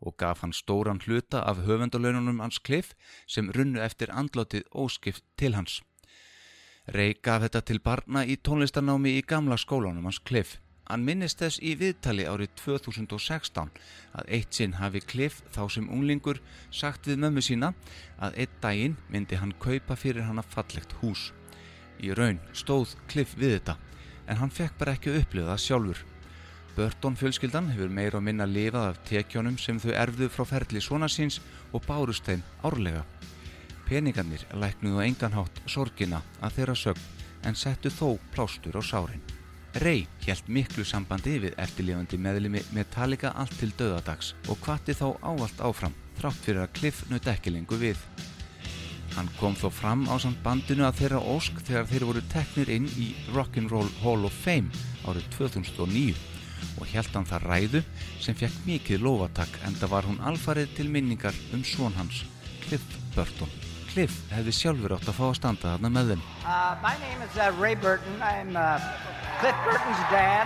[0.02, 2.96] og gaf hann stóran hluta af höfendalönunum hans Cliff
[3.28, 5.82] sem runnu eftir andlátið óskipt til hans.
[6.90, 10.58] Ray gaf þetta til barna í tónlistarnámi í gamla skólanum hans Cliff.
[10.90, 13.68] Hann minnist þess í viðtali árið 2016
[14.18, 16.40] að eitt sinn hafi Cliff þá sem unglingur
[16.74, 17.76] sagt við mömmu sína
[18.18, 21.28] að eitt daginn myndi hann kaupa fyrir hann að fallegt hús.
[22.02, 23.78] Í raun stóð Cliff við þetta
[24.26, 26.04] en hann fekk bara ekki það sjálfur.
[26.74, 31.10] Burton fjölskyldan hefur meira og minna lifað af tekjónum sem þau erfðu frá ferli svona
[31.10, 31.38] síns
[31.72, 33.06] og bárust þeim árlega.
[33.86, 37.10] Peningarnir læknuðu enganhátt sorgina að þeirra sögn
[37.46, 39.39] en settu þó plástur á sárin.
[39.80, 45.62] Ray hjælt miklu sambandi við eftirlifandi meðlimi Metallica allt til döðadags og kvatti þá ávalt
[45.64, 48.02] áfram þrátt fyrir að Cliff naut ekki lengur við.
[49.14, 52.92] Hann kom þó fram á samt bandinu að þeirra ósk þegar þeir voru teknir inn
[53.00, 54.68] í Rock'n'Roll Hall of Fame
[55.08, 56.20] árið 2009
[56.76, 57.84] og hjælt hann það ræðu
[58.20, 62.26] sem fekk mikið lofatak en það var hún alfarið til minningar um svon hans,
[62.68, 62.84] Cliff
[63.16, 63.69] Burton.
[63.90, 66.26] Cliff hefði sjálfur átt að fá að standa þarna með þeim.
[66.46, 68.22] Uh, my name is uh, Ray Burton.
[68.22, 68.78] I'm uh,
[69.42, 70.46] Cliff Burton's dad.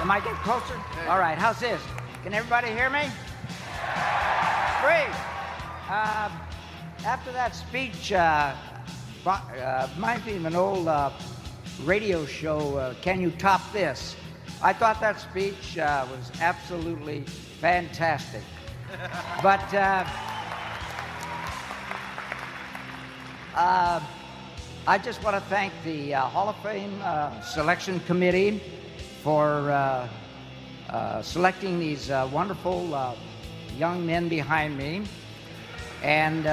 [0.00, 0.74] Am I getting closer?
[1.08, 1.82] All right, how's this?
[2.22, 3.10] Can everybody hear me?
[4.80, 5.10] Great.
[5.90, 6.30] Uh,
[7.04, 8.54] after that speech, uh,
[9.26, 11.10] uh, reminds me of an old uh,
[11.82, 14.14] radio show, uh, Can You Top This?
[14.62, 17.22] I thought that speech uh, was absolutely
[17.60, 18.42] fantastic.
[19.42, 20.04] but uh,
[23.54, 24.00] uh,
[24.86, 28.62] I just want to thank the uh, Hall of Fame uh, Selection Committee
[29.22, 30.08] for uh,
[30.88, 33.14] uh, selecting these wonderful
[33.76, 35.02] young men behind me.
[36.02, 36.44] And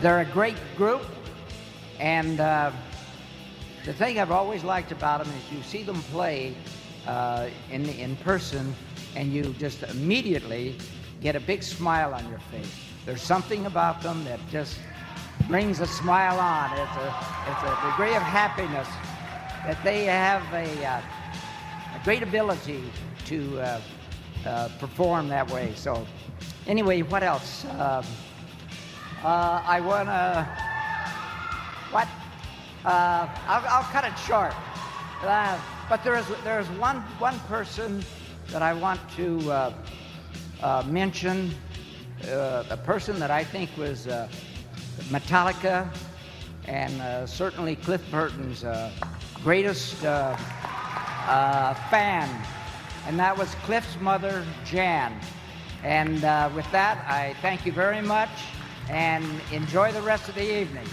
[0.00, 1.04] they're a great group.
[2.00, 6.56] And the thing I've always liked about them is you see them play
[7.06, 8.74] uh, in, in person
[9.14, 10.76] and you just immediately
[11.20, 12.72] get a big smile on your face.
[13.04, 14.78] There's something about them that just
[15.48, 16.72] brings a smile on.
[16.72, 17.14] It's a,
[17.50, 18.88] it's a degree of happiness
[19.64, 21.00] that they have a, uh,
[21.94, 22.82] a great ability
[23.26, 23.80] to uh,
[24.44, 25.72] uh, perform that way.
[25.74, 26.06] So,
[26.66, 27.64] anyway, what else?
[27.64, 28.04] Um,
[29.24, 30.48] uh, I want to.
[31.90, 32.08] What?
[32.84, 34.52] Uh, I'll, I'll cut it short.
[35.88, 38.02] But there is, there is one, one person
[38.48, 39.72] that I want to uh,
[40.60, 41.54] uh, mention,
[42.28, 44.28] uh, a person that I think was uh,
[45.10, 45.88] Metallica
[46.64, 48.90] and uh, certainly Cliff Burton's uh,
[49.44, 50.36] greatest fan,
[53.06, 55.14] and that was Cliff's mother, Jan.
[55.84, 56.14] And
[56.52, 58.30] with that, I thank you very much
[58.88, 60.88] and enjoy the rest of the evening.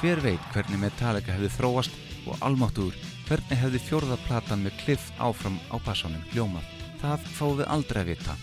[0.00, 2.94] Hver veit hvernig Metallica hefði þróast og almáttuður
[3.28, 6.64] hvernig hefði fjórða platan með Cliff áfram á bassanum hljómað.
[7.02, 8.36] Það fáum við aldrei að vita,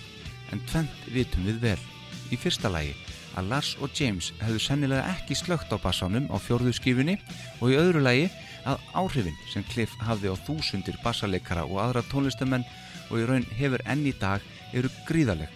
[0.53, 1.81] en tvent vitum við vel.
[2.29, 2.93] Í fyrsta lagi
[3.33, 7.17] að Lars og James hefðu sennilega ekki slögt á bassanum á fjórðu skifunni
[7.57, 8.29] og í öðru lagi
[8.69, 12.69] að áhrifin sem Cliff hafði á þúsundir bassaleikara og aðra tónlistamenn
[13.09, 14.45] og í raun hefur enn í dag
[14.77, 15.49] eru gríðaleg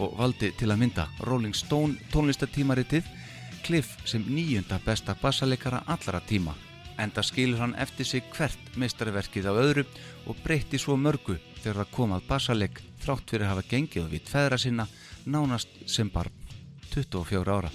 [0.00, 3.04] og valdi til að mynda Rolling Stone tónlistatímaritið
[3.62, 6.54] Cliff sem nýjunda besta bassaleikara allara tíma.
[6.98, 9.84] Enda skilur hann eftir sig hvert meistarverkið á öðru
[10.26, 14.26] og breytti svo mörgu þegar það kom að bassaleik þrátt fyrir að hafa gengið við
[14.30, 14.88] tveðra sinna
[15.24, 16.34] nánast sem barn
[16.92, 17.72] 24 ára.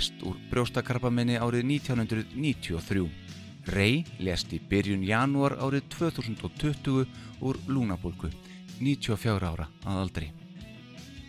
[0.00, 3.02] Lest úr brjóstakarpamenni árið 1993.
[3.68, 7.02] Ray lest í byrjun janúar árið 2020
[7.44, 8.30] úr lúnabólku,
[8.80, 10.30] 94 ára að aldri.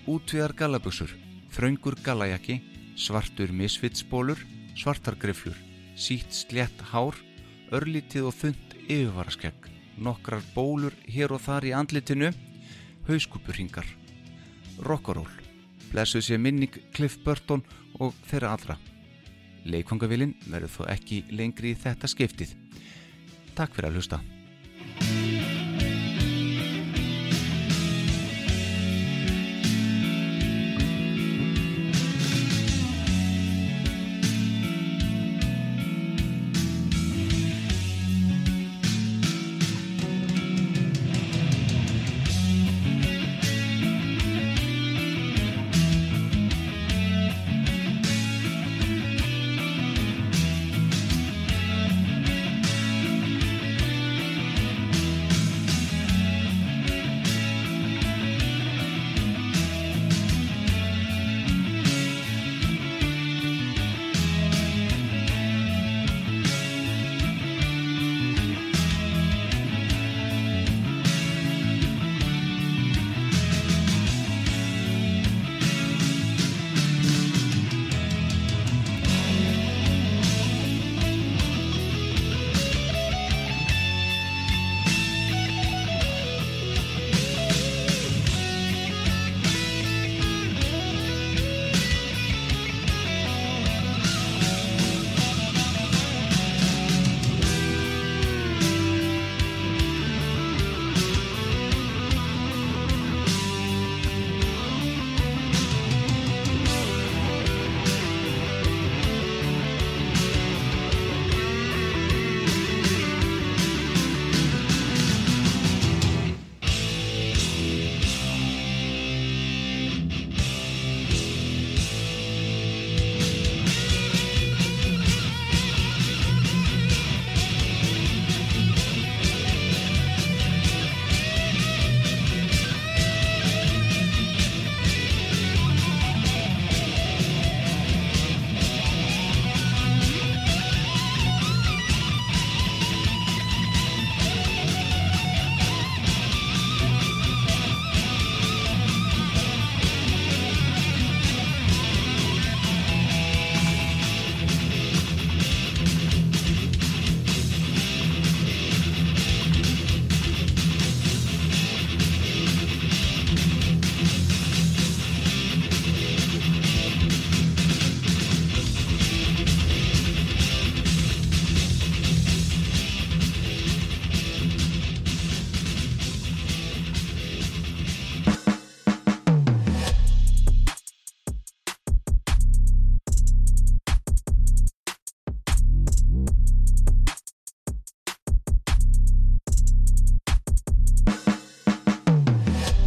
[0.07, 1.11] Útviðar gallaböksur,
[1.51, 2.61] þraungur gallajakki,
[2.95, 4.39] svartur misvitsbólur,
[4.79, 5.59] svartar griflur,
[5.99, 7.19] sítt slétt hár,
[7.75, 9.67] örlítið og þund yfirvaraskegg,
[9.99, 12.31] nokkrar bólur hér og þar í andlitinu,
[13.11, 13.91] hauskúpurringar,
[14.87, 15.27] rockaról,
[15.91, 17.67] blessuð sé minning Cliff Burton
[17.99, 18.77] og þeirra allra.
[19.65, 22.55] Leikvangavilin verður þó ekki lengri í þetta skiptið.
[23.57, 24.21] Takk fyrir að hlusta.